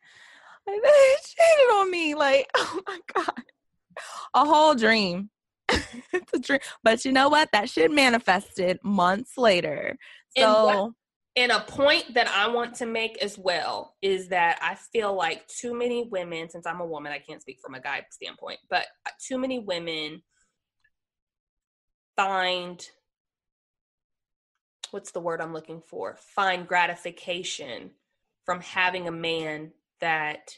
[0.66, 2.14] Like they cheated on me.
[2.14, 3.42] Like, oh my God.
[4.34, 5.30] A whole dream.
[5.68, 6.60] it's a dream.
[6.82, 7.50] But you know what?
[7.52, 9.96] That shit manifested months later.
[10.36, 10.94] And what- So
[11.36, 15.46] And a point that I want to make as well is that I feel like
[15.48, 18.86] too many women, since I'm a woman, I can't speak from a guy standpoint, but
[19.26, 20.22] too many women
[22.16, 22.88] find
[24.92, 26.16] what's the word I'm looking for?
[26.36, 27.90] Find gratification
[28.46, 30.56] from having a man that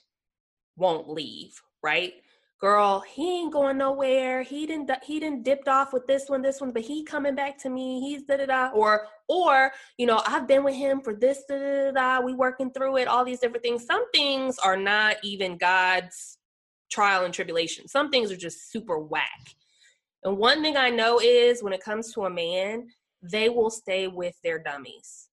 [0.77, 2.15] won't leave, right?
[2.59, 4.43] Girl, he ain't going nowhere.
[4.43, 7.59] He didn't he didn't dipped off with this one, this one, but he coming back
[7.59, 8.01] to me.
[8.01, 8.71] He's da da da.
[8.71, 12.21] Or or you know, I've been with him for this da da da.
[12.25, 13.09] We working through it.
[13.09, 13.85] All these different things.
[13.85, 16.39] Some things are not even God's
[16.91, 17.89] trial and tribulation.
[17.89, 19.55] Some things are just super whack.
[20.25, 22.89] And one thing I know is when it comes to a man,
[23.23, 25.29] they will stay with their dummies.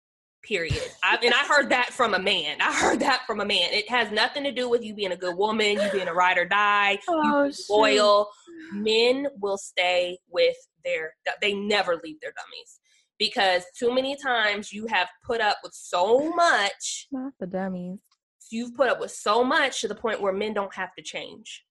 [0.43, 0.81] Period.
[1.03, 2.61] I, and I heard that from a man.
[2.61, 3.69] I heard that from a man.
[3.71, 6.37] It has nothing to do with you being a good woman, you being a ride
[6.39, 8.27] or die, you Oh, being loyal.
[8.73, 11.13] Men will stay with their.
[11.41, 12.79] They never leave their dummies
[13.19, 17.07] because too many times you have put up with so much.
[17.11, 17.99] not the dummies.
[18.49, 21.63] You've put up with so much to the point where men don't have to change.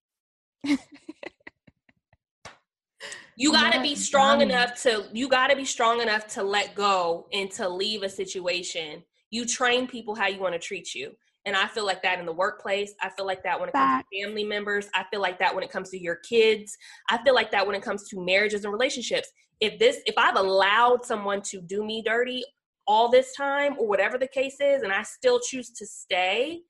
[3.41, 6.75] you got to be strong enough to you got to be strong enough to let
[6.75, 9.03] go and to leave a situation.
[9.31, 11.13] You train people how you want to treat you.
[11.47, 12.93] And i feel like that in the workplace.
[13.01, 14.89] I feel like that when it comes to family members.
[14.95, 16.77] I feel like that when it comes to your kids.
[17.09, 19.29] I feel like that when it comes to marriages and relationships.
[19.59, 22.45] If this if i've allowed someone to do me dirty
[22.87, 26.61] all this time or whatever the case is and i still choose to stay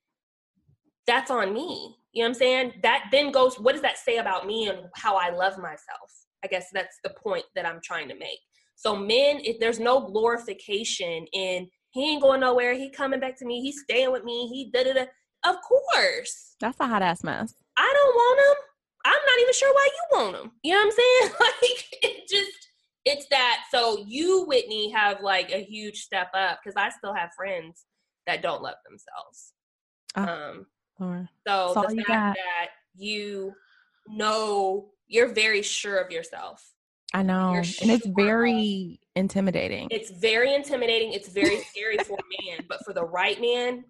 [1.05, 1.97] that's on me.
[2.13, 2.73] You know what i'm saying?
[2.81, 6.47] That then goes what does that say about me and how i love myself I
[6.47, 8.39] guess that's the point that I'm trying to make.
[8.75, 13.45] So men, if there's no glorification in he ain't going nowhere, he coming back to
[13.45, 15.05] me, he's staying with me, he da da da.
[15.43, 17.53] Of course, That's a hot ass mess.
[17.77, 18.63] I don't want him.
[19.05, 20.51] I'm not even sure why you want him.
[20.63, 21.35] You know what I'm saying?
[21.39, 22.67] Like it just
[23.05, 23.63] it's that.
[23.71, 27.85] So you, Whitney, have like a huge step up because I still have friends
[28.27, 29.53] that don't love themselves.
[30.15, 30.23] Oh.
[30.23, 30.65] Um,
[30.99, 31.29] Lord.
[31.47, 33.53] so That's the fact that you
[34.07, 36.65] know you're very sure of yourself.
[37.13, 37.51] I know.
[37.51, 39.89] You're And it's sure very intimidating.
[39.91, 41.11] It's very intimidating.
[41.11, 43.83] It's very scary for a man, but for the right man,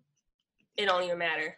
[0.78, 1.55] it don't even matter.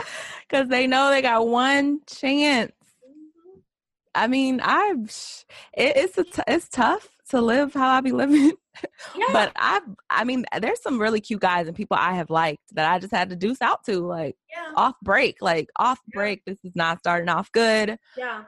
[0.48, 2.70] Because they know they got one chance.
[3.04, 3.58] Mm-hmm.
[4.14, 5.10] I mean, I've
[5.72, 8.52] it, it's a t- it's tough to live how I be living,
[9.16, 12.62] Yeah, but I I mean, there's some really cute guys and people I have liked
[12.76, 16.16] that I just had to deuce out to like yeah, off break, like off Yeah.
[16.16, 16.44] break.
[16.44, 17.98] This is not starting off good.
[18.16, 18.44] yeah.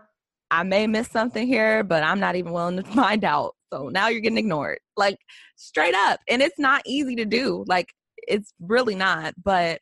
[0.51, 3.55] I may miss something here, but I'm not even willing to find out.
[3.73, 5.19] So now you're getting ignored, like
[5.57, 7.65] straight up, and it's not easy to do.
[7.67, 9.81] Like it's really not, but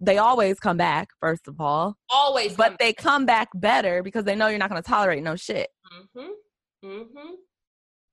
[0.00, 4.34] they always come back first of all Always, but they come back better because they
[4.34, 5.68] know you're not going to tolerate no shit,
[6.16, 7.34] mm-hmm, mm-hmm.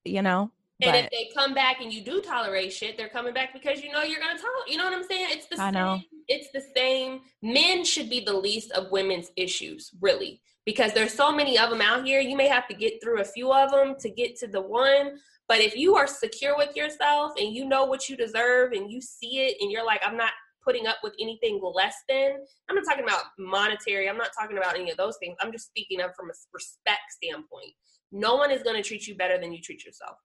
[0.05, 0.51] you know.
[0.81, 3.81] And But if they come back and you do tolerate shit, they're coming back because
[3.81, 4.69] you know you're gonna tolerate.
[4.69, 5.27] You know what I'm saying?
[5.31, 5.73] It's the I same.
[5.73, 6.01] know.
[6.29, 7.19] It's the same.
[7.41, 11.81] Men should be the least of women's issues, really, because there's so many of them
[11.81, 12.19] out here.
[12.19, 15.17] You may have to get through a few of them to get to the one.
[15.47, 19.01] But if you are secure with yourself and you know what you deserve and you
[19.01, 20.29] see it and you're like, I'm not
[20.63, 22.33] putting up with anything less than.
[22.69, 24.07] I'm not talking about monetary.
[24.07, 25.37] I'm not talking about any of those things.
[25.41, 27.73] I'm just speaking of from a respect standpoint.
[28.11, 30.17] No one is going to treat you better than you treat yourself.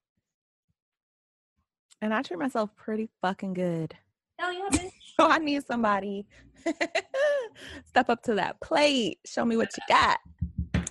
[2.03, 3.95] And I treat myself pretty fucking good.
[4.37, 4.91] Hell yeah, bitch.
[5.19, 6.27] so I need somebody
[7.85, 9.19] step up to that plate.
[9.25, 10.19] Show me what you got.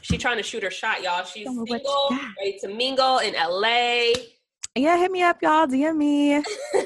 [0.05, 1.25] She trying to shoot her shot, y'all.
[1.25, 4.13] She's single, ready to mingle in LA.
[4.77, 5.67] Yeah, hit me up, y'all.
[5.67, 6.37] DM me.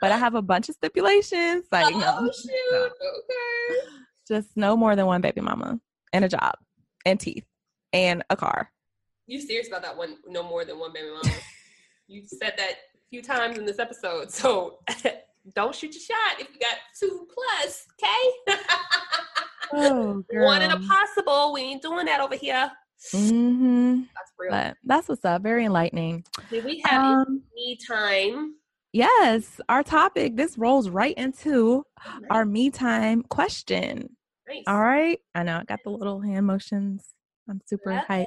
[0.00, 1.66] but I have a bunch of stipulations.
[1.70, 2.50] Like, oh, no, shoot.
[2.72, 2.86] No.
[2.86, 3.78] Okay.
[4.26, 5.78] Just no more than one baby mama
[6.12, 6.54] and a job
[7.06, 7.44] and teeth
[7.92, 8.68] and a car.
[9.28, 10.16] You serious about that one?
[10.26, 11.32] No more than one baby mama.
[12.08, 12.74] you said that a
[13.08, 14.80] few times in this episode, so
[15.54, 17.86] don't shoot your shot if you got two plus.
[18.02, 18.32] Okay.
[19.72, 20.24] Oh.
[20.32, 21.52] One in a possible.
[21.52, 22.70] We ain't doing that over here.
[23.12, 24.02] Mm-hmm.
[24.14, 24.50] That's real.
[24.50, 25.42] But that's what's up.
[25.42, 26.24] Very enlightening.
[26.50, 28.54] Did we have um, any time?
[28.92, 30.36] Yes, our topic.
[30.36, 32.20] This rolls right into nice.
[32.30, 34.16] our me time question.
[34.48, 34.64] Nice.
[34.66, 35.18] All right.
[35.34, 37.06] I know I got the little hand motions.
[37.48, 38.04] I'm super yeah.
[38.08, 38.26] hyped.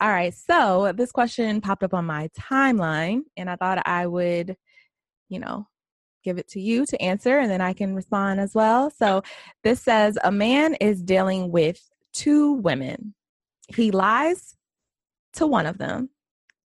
[0.00, 0.32] All right.
[0.32, 4.56] So this question popped up on my timeline, and I thought I would,
[5.28, 5.66] you know,
[6.24, 8.90] give it to you to answer, and then I can respond as well.
[8.90, 9.22] So
[9.62, 11.80] this says a man is dealing with
[12.12, 13.14] two women.
[13.68, 14.56] He lies
[15.34, 16.10] to one of them,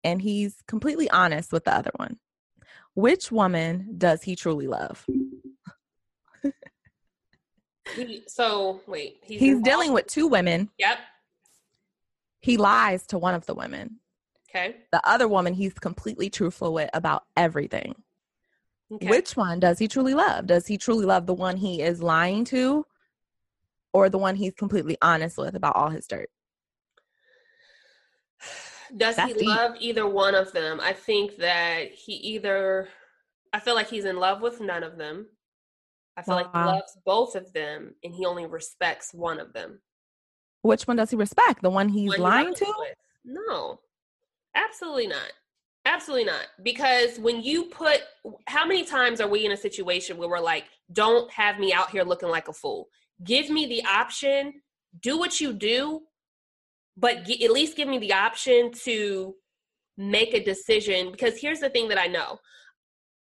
[0.05, 2.19] and he's completely honest with the other one.
[2.95, 5.05] Which woman does he truly love?
[8.27, 10.71] so wait, he's, he's dealing with two women.
[10.79, 10.99] Yep.
[12.41, 14.01] He lies to one of the women.
[14.51, 14.77] Okay.
[14.93, 17.95] The other woman he's completely truthful with about everything.
[18.91, 19.09] Okay.
[19.09, 20.47] Which one does he truly love?
[20.47, 22.87] Does he truly love the one he is lying to
[23.93, 26.31] or the one he's completely honest with about all his dirt?
[28.97, 29.49] Does That's he deep.
[29.49, 30.81] love either one of them?
[30.81, 32.89] I think that he either,
[33.53, 35.27] I feel like he's in love with none of them.
[36.17, 36.43] I feel wow.
[36.43, 39.81] like he loves both of them and he only respects one of them.
[40.63, 41.63] Which one does he respect?
[41.63, 42.75] The one he's one lying to?
[42.79, 42.95] With.
[43.27, 43.81] No,
[44.55, 45.33] absolutely not.
[45.89, 46.47] Absolutely not.
[46.63, 48.01] Because when you put,
[48.47, 51.91] how many times are we in a situation where we're like, don't have me out
[51.91, 52.89] here looking like a fool?
[53.25, 54.61] Give me the option,
[55.01, 56.03] do what you do,
[56.97, 59.35] but g- at least give me the option to
[59.97, 62.39] make a decision because here's the thing that I know.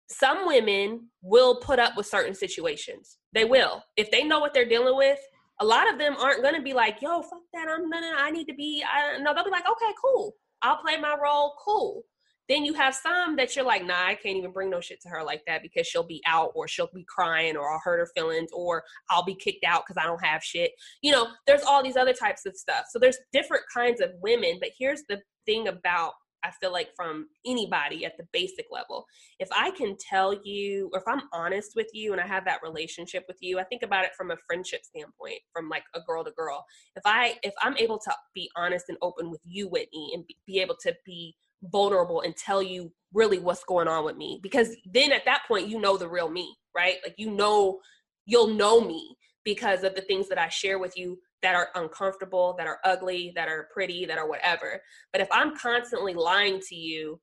[0.09, 3.19] Some women will put up with certain situations.
[3.35, 3.83] They will.
[3.97, 5.19] If they know what they're dealing with,
[5.61, 7.69] a lot of them aren't going to be like, yo, fuck that.
[7.69, 8.83] I'm no, I need to be.
[8.83, 10.35] I, no, they'll be like, okay, cool.
[10.63, 11.55] I'll play my role.
[11.63, 12.03] Cool.
[12.49, 15.09] Then you have some that you're like, nah, I can't even bring no shit to
[15.09, 18.11] her like that because she'll be out or she'll be crying or I'll hurt her
[18.15, 20.73] feelings or I'll be kicked out because I don't have shit.
[21.03, 22.85] You know, there's all these other types of stuff.
[22.91, 26.13] So there's different kinds of women, but here's the thing about
[26.45, 29.07] I feel like from anybody at the basic level.
[29.39, 32.61] If I can tell you, or if I'm honest with you and I have that
[32.63, 36.23] relationship with you, I think about it from a friendship standpoint, from like a girl
[36.23, 36.65] to girl.
[36.97, 40.61] If I if I'm able to be honest and open with you, Whitney, and be
[40.61, 41.35] able to be
[41.71, 45.69] vulnerable and tell you really what's going on with me because then at that point
[45.69, 47.79] you know the real me right like you know
[48.27, 52.55] you'll know me because of the things that I share with you that are uncomfortable,
[52.57, 54.81] that are ugly, that are pretty, that are whatever.
[55.13, 57.21] But if I'm constantly lying to you,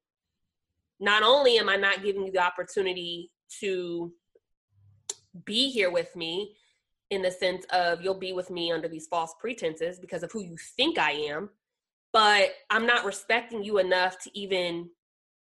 [0.99, 4.13] not only am I not giving you the opportunity to
[5.45, 6.55] be here with me
[7.09, 10.43] in the sense of you'll be with me under these false pretenses because of who
[10.43, 11.49] you think I am,
[12.13, 14.89] but I'm not respecting you enough to even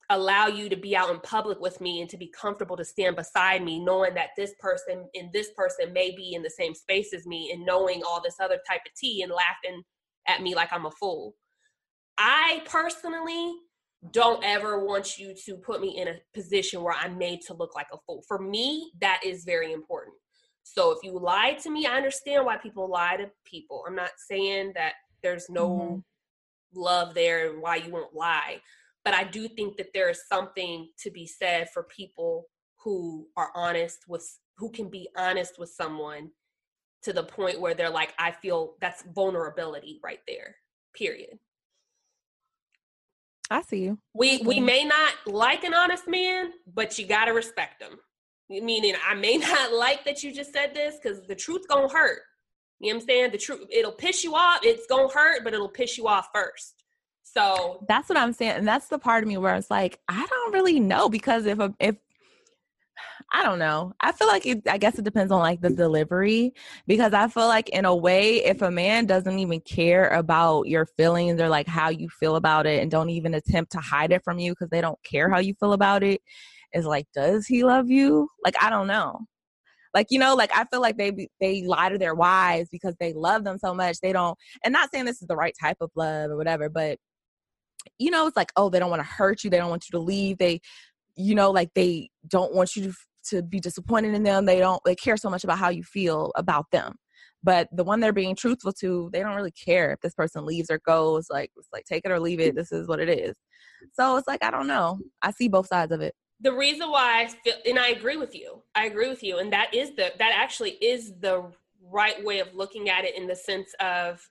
[0.09, 3.15] allow you to be out in public with me and to be comfortable to stand
[3.15, 7.13] beside me knowing that this person and this person may be in the same space
[7.13, 9.83] as me and knowing all this other type of tea and laughing
[10.27, 11.35] at me like I'm a fool.
[12.17, 13.53] I personally
[14.11, 17.75] don't ever want you to put me in a position where I'm made to look
[17.75, 18.23] like a fool.
[18.27, 20.15] For me, that is very important.
[20.63, 23.83] So if you lie to me, I understand why people lie to people.
[23.87, 25.99] I'm not saying that there's no mm-hmm
[26.73, 28.61] love there and why you won't lie.
[29.05, 32.45] But I do think that there is something to be said for people
[32.83, 36.31] who are honest with who can be honest with someone
[37.03, 40.55] to the point where they're like, I feel that's vulnerability right there.
[40.93, 41.39] Period.
[43.49, 43.97] I see you.
[44.13, 47.99] We we may not like an honest man, but you gotta respect them.
[48.49, 52.21] Meaning, I may not like that you just said this because the truth gonna hurt.
[52.79, 53.31] You know what I'm saying?
[53.31, 54.59] The truth, it'll piss you off.
[54.63, 56.83] It's gonna hurt, but it'll piss you off first.
[57.23, 60.25] So that's what I'm saying, and that's the part of me where it's like, I
[60.25, 61.95] don't really know because if a, if
[63.31, 63.93] I don't know.
[63.99, 66.53] I feel like it, I guess it depends on like the delivery
[66.87, 70.85] because I feel like in a way, if a man doesn't even care about your
[70.85, 74.23] feelings or like how you feel about it and don't even attempt to hide it
[74.23, 76.21] from you because they don't care how you feel about it,
[76.73, 78.27] is like, does he love you?
[78.43, 79.21] Like, I don't know.
[79.93, 83.13] Like, you know, like I feel like they they lie to their wives because they
[83.13, 83.99] love them so much.
[84.01, 86.97] They don't and not saying this is the right type of love or whatever, but
[87.97, 89.97] you know, it's like, oh, they don't want to hurt you, they don't want you
[89.97, 90.37] to leave.
[90.37, 90.61] They
[91.15, 92.93] you know, like they don't want you to
[93.25, 94.45] to be disappointed in them.
[94.45, 96.95] They don't they care so much about how you feel about them.
[97.43, 100.69] But the one they're being truthful to, they don't really care if this person leaves
[100.69, 101.27] or goes.
[101.29, 102.55] Like it's like take it or leave it.
[102.55, 103.35] This is what it is.
[103.93, 104.99] So it's like I don't know.
[105.21, 106.13] I see both sides of it.
[106.41, 108.61] The reason why I feel, and I agree with you.
[108.73, 111.51] I agree with you, and that is the that actually is the
[111.91, 114.21] right way of looking at it in the sense of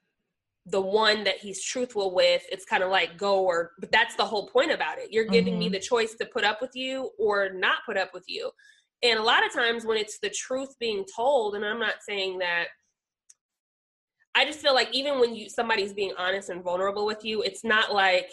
[0.71, 4.25] the one that he's truthful with it's kind of like go or but that's the
[4.25, 5.61] whole point about it you're giving mm-hmm.
[5.61, 8.51] me the choice to put up with you or not put up with you
[9.03, 12.39] and a lot of times when it's the truth being told and i'm not saying
[12.39, 12.67] that
[14.35, 17.65] i just feel like even when you somebody's being honest and vulnerable with you it's
[17.65, 18.31] not like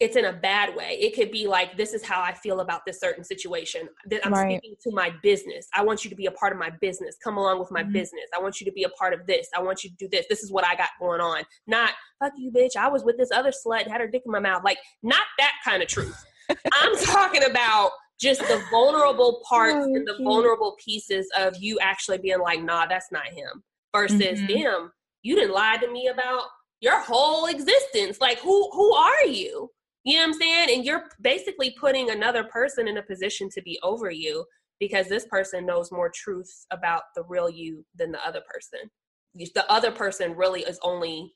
[0.00, 2.80] it's in a bad way it could be like this is how i feel about
[2.86, 3.88] this certain situation
[4.24, 4.50] i'm right.
[4.50, 7.36] speaking to my business i want you to be a part of my business come
[7.36, 7.92] along with my mm-hmm.
[7.92, 10.08] business i want you to be a part of this i want you to do
[10.08, 13.16] this this is what i got going on not fuck you bitch i was with
[13.16, 16.24] this other slut had her dick in my mouth like not that kind of truth
[16.72, 17.90] i'm talking about
[18.20, 22.86] just the vulnerable parts oh, and the vulnerable pieces of you actually being like, nah,
[22.86, 23.62] that's not him.
[23.94, 24.46] Versus mm-hmm.
[24.46, 24.92] him,
[25.22, 26.42] you didn't lie to me about
[26.80, 28.20] your whole existence.
[28.20, 29.70] Like, who who are you?
[30.04, 30.68] You know what I'm saying?
[30.76, 34.44] And you're basically putting another person in a position to be over you
[34.78, 38.90] because this person knows more truth about the real you than the other person.
[39.34, 41.32] The other person really is only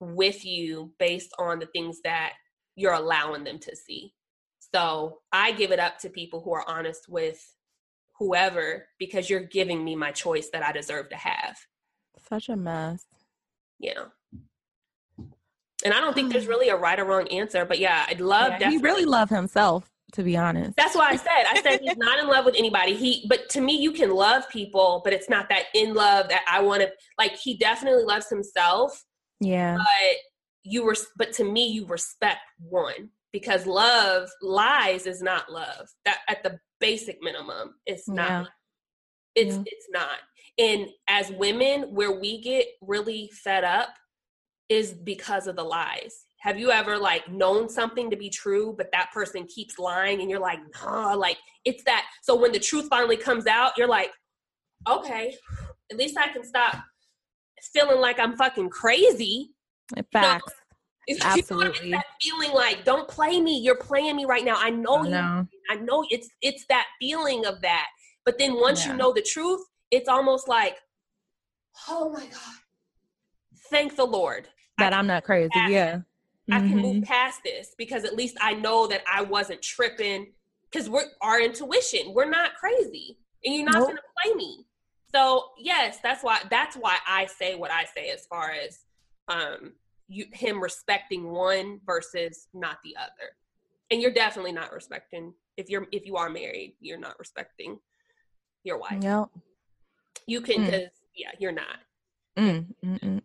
[0.00, 2.32] with you based on the things that
[2.74, 4.14] you're allowing them to see.
[4.74, 7.40] So I give it up to people who are honest with
[8.18, 11.56] whoever because you're giving me my choice that I deserve to have.
[12.28, 13.04] Such a mess.
[13.78, 14.04] Yeah.
[15.84, 16.50] And I don't think there's mm.
[16.50, 18.54] really a right or wrong answer, but yeah, I'd love.
[18.60, 20.76] Yeah, he really love himself, to be honest.
[20.76, 21.44] That's why I said.
[21.48, 22.94] I said he's not in love with anybody.
[22.94, 26.44] He, but to me, you can love people, but it's not that in love that
[26.50, 26.90] I want to.
[27.18, 29.04] Like he definitely loves himself.
[29.40, 29.76] Yeah.
[29.76, 30.16] But
[30.62, 36.18] you were, but to me, you respect one because love lies is not love that
[36.28, 38.46] at the basic minimum it's not
[39.36, 39.42] yeah.
[39.42, 39.62] it's yeah.
[39.66, 40.18] it's not
[40.58, 43.88] and as women where we get really fed up
[44.72, 48.90] is because of the lies have you ever like known something to be true but
[48.92, 52.86] that person keeps lying and you're like nah like it's that so when the truth
[52.88, 54.10] finally comes out you're like
[54.88, 55.34] okay
[55.90, 56.82] at least i can stop
[57.72, 59.50] feeling like i'm fucking crazy
[60.12, 60.52] facts
[61.22, 61.86] Absolutely.
[61.86, 63.58] You know, that feeling like, don't play me.
[63.58, 64.56] You're playing me right now.
[64.56, 65.10] I know I you.
[65.10, 65.48] Know.
[65.70, 67.88] I know it's it's that feeling of that.
[68.24, 68.92] But then once yeah.
[68.92, 69.60] you know the truth,
[69.90, 70.76] it's almost like,
[71.88, 72.56] oh my God.
[73.70, 74.48] Thank the Lord.
[74.78, 75.50] That I'm not crazy.
[75.68, 76.00] Yeah.
[76.50, 76.68] I mm-hmm.
[76.68, 77.04] can move mm-hmm.
[77.04, 80.32] past this because at least I know that I wasn't tripping
[80.70, 82.12] because we're our intuition.
[82.14, 83.18] We're not crazy.
[83.44, 83.88] And you're not nope.
[83.88, 84.66] gonna play me.
[85.14, 88.78] So yes, that's why that's why I say what I say as far as
[89.28, 89.72] um
[90.08, 93.36] you him respecting one versus not the other
[93.90, 97.78] and you're definitely not respecting if you're if you are married you're not respecting
[98.64, 99.24] your wife yeah
[100.26, 100.90] you can because mm.
[101.16, 101.78] yeah you're not
[102.36, 103.21] mm, mm, mm.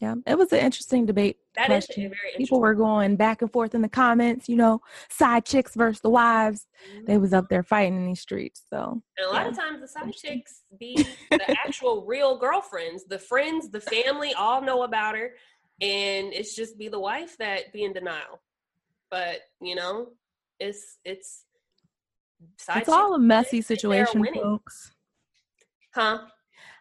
[0.00, 1.38] Yeah, it was an interesting debate.
[1.56, 2.04] That question.
[2.04, 5.74] is very People were going back and forth in the comments, you know, side chicks
[5.74, 6.66] versus the wives.
[6.88, 7.06] Mm-hmm.
[7.06, 8.62] They was up there fighting in these streets.
[8.70, 9.48] So and a lot yeah.
[9.48, 13.06] of times the side chicks be the actual real girlfriends.
[13.06, 15.32] The friends, the family all know about her.
[15.80, 18.40] And it's just be the wife that be in denial.
[19.10, 20.10] But, you know,
[20.60, 21.44] it's it's
[22.76, 24.92] it's all a messy situation, folks.
[25.92, 26.18] Huh?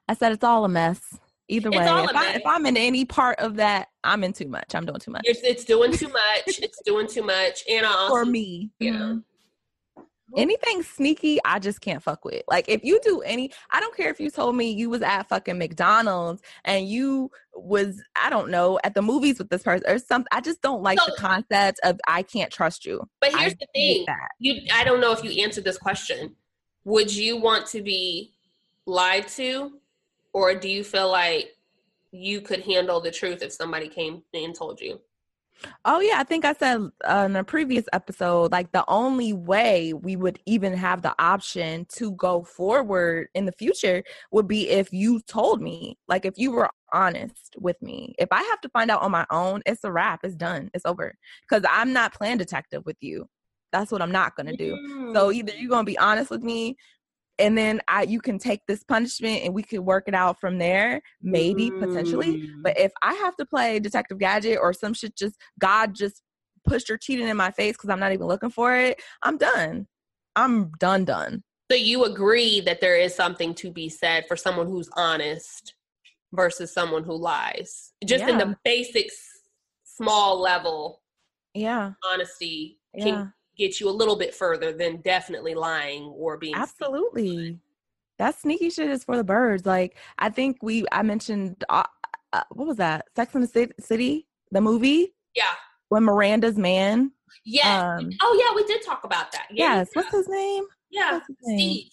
[0.07, 1.17] I said it's all a mess.
[1.49, 4.75] Either way, if, I, if I'm in any part of that, I'm in too much.
[4.75, 5.21] I'm doing too much.
[5.25, 6.59] It's, it's doing too much.
[6.59, 7.63] it's doing too much.
[7.69, 8.97] And I also, for me, you know.
[8.97, 10.39] Mm-hmm.
[10.39, 12.43] Anything sneaky, I just can't fuck with.
[12.49, 15.29] Like if you do any, I don't care if you told me you was at
[15.29, 19.99] fucking McDonald's and you was, I don't know, at the movies with this person or
[19.99, 20.27] something.
[20.33, 23.07] I just don't like so, the concept of I can't trust you.
[23.21, 24.05] But here's I the thing:
[24.39, 26.35] you, I don't know if you answered this question.
[26.83, 28.33] Would you want to be
[28.85, 29.79] lied to
[30.37, 31.55] or do you feel like
[32.11, 35.01] you could handle the truth if somebody came and told you?
[35.83, 39.93] Oh yeah, I think I said uh, in a previous episode, like the only way
[39.93, 44.93] we would even have the option to go forward in the future would be if
[44.93, 48.13] you told me, like if you were honest with me.
[48.19, 50.19] If I have to find out on my own, it's a wrap.
[50.23, 50.69] It's done.
[50.75, 51.15] It's over.
[51.49, 53.27] Because I'm not playing detective with you.
[53.71, 54.75] That's what I'm not gonna do.
[54.75, 55.15] Mm.
[55.15, 56.77] So either you're gonna be honest with me
[57.39, 60.57] and then I you can take this punishment and we could work it out from
[60.57, 61.79] there, maybe mm.
[61.79, 62.49] potentially.
[62.63, 66.21] But if I have to play Detective Gadget or some shit, just God just
[66.65, 69.87] pushed or cheating in my face because I'm not even looking for it, I'm done.
[70.35, 71.43] I'm done, done.
[71.71, 75.73] So you agree that there is something to be said for someone who's honest
[76.33, 77.93] versus someone who lies.
[78.05, 79.09] Just in the basic
[79.83, 81.01] small level,
[81.53, 81.93] Yeah.
[82.11, 83.03] honesty Yeah.
[83.03, 86.55] can get you a little bit further than definitely lying or being.
[86.55, 87.59] Absolutely.
[88.19, 89.65] That sneaky shit is for the birds.
[89.65, 91.83] Like I think we I mentioned uh,
[92.33, 93.05] uh, what was that?
[93.15, 95.53] Sex in the City, the movie Yeah.
[95.89, 97.11] when Miranda's man.
[97.45, 97.95] Yeah.
[97.97, 99.47] Um, oh yeah, we did talk about that.
[99.51, 99.75] Yeah.
[99.77, 100.63] yes, what's his name?
[100.89, 101.19] yeah.
[101.43, 101.89] Steve.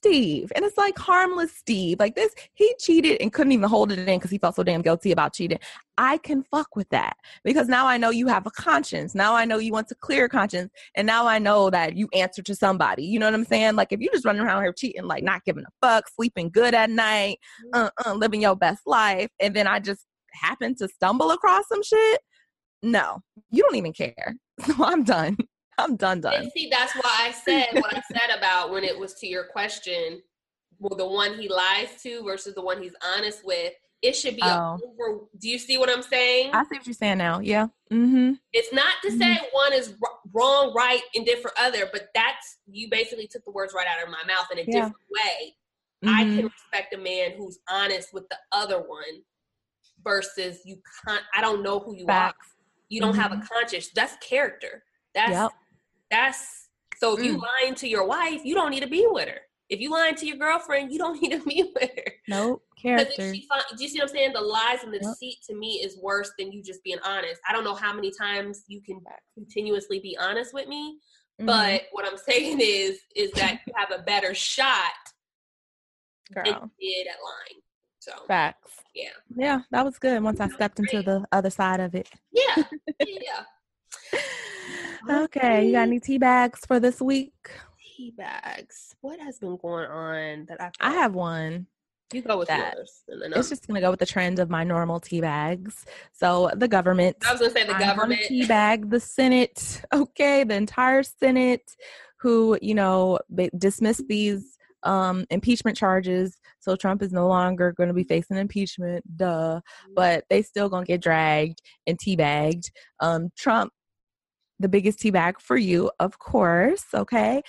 [0.00, 0.52] Steve.
[0.54, 1.98] And it's like harmless Steve.
[1.98, 4.82] Like this, he cheated and couldn't even hold it in because he felt so damn
[4.82, 5.58] guilty about cheating.
[5.96, 9.14] I can fuck with that because now I know you have a conscience.
[9.14, 10.70] Now I know you want to clear conscience.
[10.94, 13.04] And now I know that you answer to somebody.
[13.04, 13.74] You know what I'm saying?
[13.74, 16.74] Like if you're just running around here cheating, like not giving a fuck, sleeping good
[16.74, 17.38] at night,
[17.72, 21.82] uh, uh, living your best life, and then I just happen to stumble across some
[21.82, 22.20] shit.
[22.82, 23.20] No,
[23.50, 24.36] you don't even care.
[24.66, 25.36] So I'm done.
[25.78, 26.34] I'm done, done.
[26.34, 29.44] And see, that's why I said what I said about when it was to your
[29.44, 30.20] question,
[30.78, 33.72] well, the one he lies to versus the one he's honest with.
[34.00, 34.78] It should be Oh.
[34.84, 35.20] over.
[35.40, 36.50] Do you see what I'm saying?
[36.54, 37.40] I see what you're saying now.
[37.40, 37.66] Yeah.
[37.90, 38.34] Mm-hmm.
[38.52, 39.94] It's not to say one is
[40.32, 44.08] wrong, right, and different other, but that's you basically took the words right out of
[44.10, 44.72] my mouth in a Yeah.
[44.72, 45.56] different way.
[46.06, 46.36] I Mhm.
[46.36, 49.24] can respect a man who's honest with the other one
[50.04, 51.24] versus you can't.
[51.34, 52.46] I don't know who you Facts.
[52.50, 52.62] are.
[52.88, 53.88] You don't have a conscience.
[53.94, 54.84] That's character.
[55.14, 55.52] That's Yep.
[56.10, 57.16] That's so.
[57.16, 57.42] If you Mm.
[57.62, 59.40] lying to your wife, you don't need to be with her.
[59.68, 62.12] If you lying to your girlfriend, you don't need to be with her.
[62.26, 62.64] Nope.
[62.80, 63.34] Character.
[63.34, 63.46] she
[63.76, 64.32] do you see what I'm saying?
[64.32, 65.06] The lies and the Yep.
[65.08, 67.40] deceit to me is worse than you just being honest.
[67.48, 69.00] I don't know how many times you can
[69.34, 70.98] continuously be honest with me,
[71.40, 71.46] Mhm.
[71.46, 74.92] but what I'm saying is, is that you have a better shot
[76.30, 76.70] than girl.
[76.78, 77.62] you did at lying.
[77.98, 78.72] So Facts.
[78.94, 82.08] yeah, Yeah, that was good once I stepped into the other side of it.
[82.32, 82.62] yeah,
[83.00, 83.44] yeah.
[85.08, 87.32] Okay, you got any tea bags for this week?
[87.98, 88.94] tea bags?
[89.00, 90.70] What has been going on that I?
[90.80, 91.66] I have one.
[92.12, 92.74] You go with that.
[92.76, 95.84] yours, and then It's just gonna go with the trend of my normal tea bags.
[96.12, 97.16] So the government.
[97.26, 98.22] I was gonna say the I'm government.
[98.30, 99.82] teabag the Senate.
[99.92, 101.70] Okay, the entire Senate,
[102.20, 103.18] who you know
[103.58, 106.38] dismissed these um impeachment charges.
[106.60, 109.04] So Trump is no longer going to be facing impeachment.
[109.16, 109.60] Duh.
[109.94, 112.70] But they still gonna get dragged and teabagged.
[113.00, 113.72] Um, Trump,
[114.58, 116.84] the biggest teabag for you, of course.
[116.94, 117.42] Okay.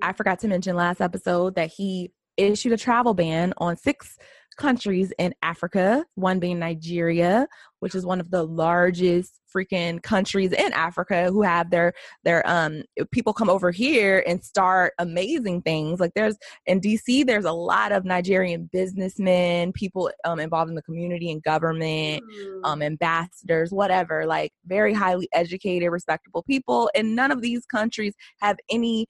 [0.00, 4.18] I forgot to mention last episode that he issued a travel ban on six
[4.62, 7.48] countries in Africa, one being Nigeria,
[7.80, 11.92] which is one of the largest freaking countries in Africa who have their
[12.24, 16.00] their um people come over here and start amazing things.
[16.00, 16.36] Like there's
[16.66, 21.42] in DC there's a lot of Nigerian businessmen, people um involved in the community and
[21.42, 22.60] government, Mm.
[22.64, 26.88] um, ambassadors, whatever, like very highly educated, respectable people.
[26.94, 29.06] And none of these countries have any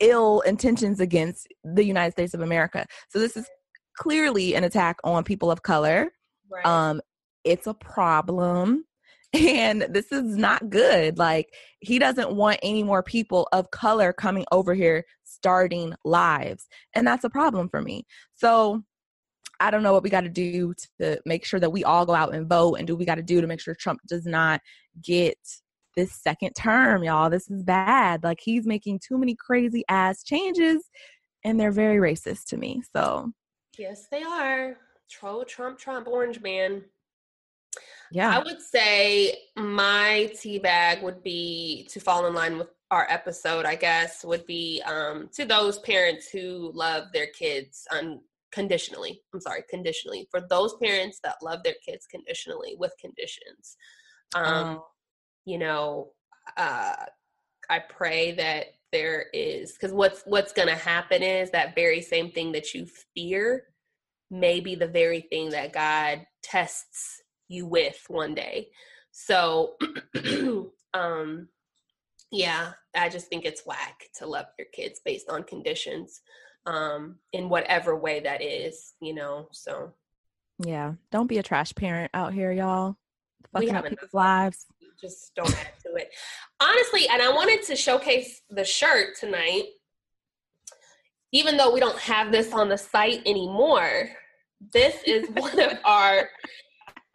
[0.00, 2.84] ill intentions against the United States of America.
[3.10, 3.46] So this is
[3.98, 6.10] clearly an attack on people of color.
[6.50, 6.64] right.
[6.64, 7.00] Um,
[7.44, 8.84] it's a problem.
[9.34, 11.18] And this is not good.
[11.18, 16.66] Like, he doesn't want any more people of color coming over here starting lives.
[16.94, 18.06] And that's a problem for me.
[18.32, 18.84] So,
[19.60, 22.14] I don't know what we got to do to make sure that we all go
[22.14, 24.24] out and vote and do what we got to do to make sure Trump does
[24.24, 24.62] not
[25.02, 25.36] get
[25.94, 27.28] this second term, y'all.
[27.28, 28.22] This is bad.
[28.22, 30.88] Like he's making too many crazy ass changes
[31.44, 32.82] and they're very racist to me.
[32.94, 33.32] So,
[33.78, 34.76] yes, they are.
[35.08, 36.84] Troll Trump, Trump, Orange Man.
[38.10, 38.36] Yeah.
[38.38, 43.66] I would say my tea bag would be to fall in line with our episode,
[43.66, 49.20] I guess, would be um, to those parents who love their kids unconditionally.
[49.34, 50.26] I'm sorry, conditionally.
[50.30, 53.76] For those parents that love their kids conditionally with conditions.
[54.34, 54.82] Um, Um,
[55.44, 56.12] you know,
[56.56, 56.96] uh,
[57.70, 62.30] I pray that there is because what's what's going to happen is that very same
[62.30, 63.64] thing that you fear
[64.30, 68.68] may be the very thing that God tests you with one day.
[69.10, 69.74] So,
[70.94, 71.48] um,
[72.30, 76.20] yeah, I just think it's whack to love your kids based on conditions,
[76.66, 79.48] um, in whatever way that is, you know.
[79.52, 79.94] So
[80.58, 80.94] yeah.
[81.10, 82.96] Don't be a trash parent out here, y'all.
[83.52, 84.66] Fucking up people's lives.
[85.00, 86.10] just don't add to it.
[86.60, 89.64] Honestly, and I wanted to showcase the shirt tonight,
[91.32, 94.08] even though we don't have this on the site anymore.
[94.72, 96.28] This is one of our,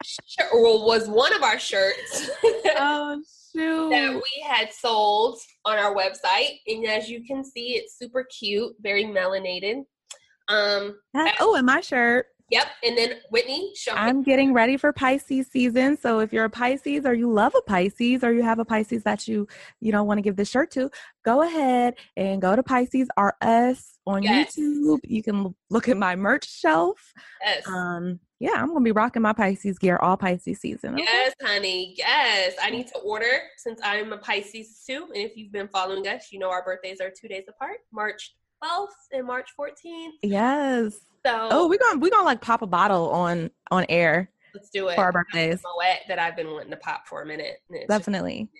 [0.04, 2.30] shir- well, was one of our shirts
[2.76, 3.20] Oh,
[3.54, 3.90] shoot.
[3.90, 8.74] that we had sold on our website, and as you can see, it's super cute,
[8.80, 9.82] very melanated.
[10.48, 10.96] Um,
[11.40, 12.26] oh, and my shirt.
[12.50, 12.66] Yep.
[12.84, 15.96] And then Whitney, show I'm getting ready for Pisces season.
[15.96, 19.02] So if you're a Pisces or you love a Pisces or you have a Pisces
[19.04, 19.48] that you,
[19.80, 20.90] you don't want to give this shirt to,
[21.24, 24.56] go ahead and go to Pisces RS on Yes.
[24.56, 25.00] YouTube.
[25.04, 27.12] You can look at my merch shelf.
[27.42, 27.66] Yes.
[27.66, 30.94] Um, yeah, I'm gonna be rocking my Pisces gear all Pisces season.
[30.94, 31.04] okay?
[31.04, 31.94] Yes, honey.
[31.96, 32.54] Yes.
[32.62, 35.06] I need to order since I'm a Pisces too.
[35.14, 38.34] And if you've been following us, you know our birthdays are two days apart March
[38.64, 40.10] 12th and March 14th.
[40.22, 40.94] Yes.
[41.26, 44.88] So Oh, we're gonna we're gonna like pop a bottle on on air let's do
[44.88, 44.94] it.
[44.94, 45.62] for our birthdays.
[45.76, 47.56] Moet that I've been wanting to pop for a minute.
[47.70, 48.50] and Definitely.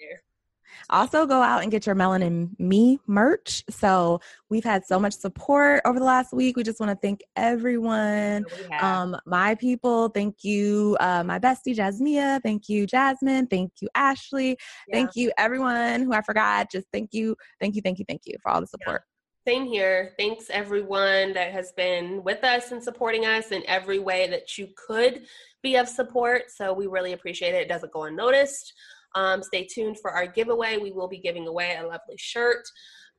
[0.91, 3.63] Also, go out and get your Melanin Me merch.
[3.71, 4.21] So,
[4.51, 6.57] we've had so much support over the last week.
[6.57, 8.45] We just want to thank everyone.
[8.49, 12.43] So we have- Um, my people, thank you, uh, my bestie Jasmia.
[12.43, 13.47] Thank you, Jasmine.
[13.47, 14.59] Thank you, Ashley.
[14.89, 14.97] yeah.
[14.97, 16.73] Thank you, everyone who I forgot.
[16.73, 19.05] Just thank you, thank you, thank you, thank you for all the support.
[19.47, 20.15] Same here.
[20.19, 24.69] Thanks everyone that has been with us and supporting us in every way that you
[24.87, 25.27] could
[25.63, 26.45] be of support.
[26.51, 27.63] So we really appreciate it.
[27.63, 28.73] It doesn't go unnoticed.
[29.15, 30.79] Um, stay tuned for our giveaway.
[30.79, 32.65] We will be giving away a lovely shirt.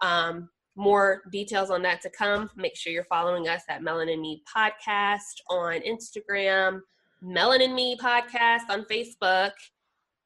[0.01, 2.49] Um, more details on that to come.
[2.55, 6.81] Make sure you're following us at Melanin Me Podcast on Instagram,
[7.23, 9.51] Melanin Me Podcast on Facebook,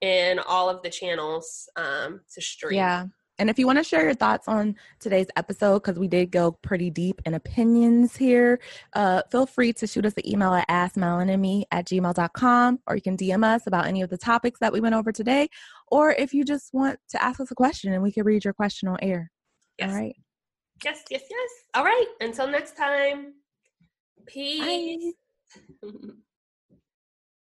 [0.02, 2.78] and all of the channels um, to stream.
[2.78, 3.06] Yeah.
[3.40, 6.52] And if you want to share your thoughts on today's episode, because we did go
[6.52, 8.60] pretty deep in opinions here,
[8.94, 13.16] uh, feel free to shoot us an email at askmelaninme at gmail.com, or you can
[13.16, 15.48] DM us about any of the topics that we went over today,
[15.88, 18.54] or if you just want to ask us a question and we can read your
[18.54, 19.32] question on air.
[19.78, 19.90] Yes.
[19.90, 20.16] All right.
[20.84, 21.50] Yes, yes, yes.
[21.74, 22.08] All right.
[22.22, 23.34] Until next time.
[24.28, 25.14] Peace.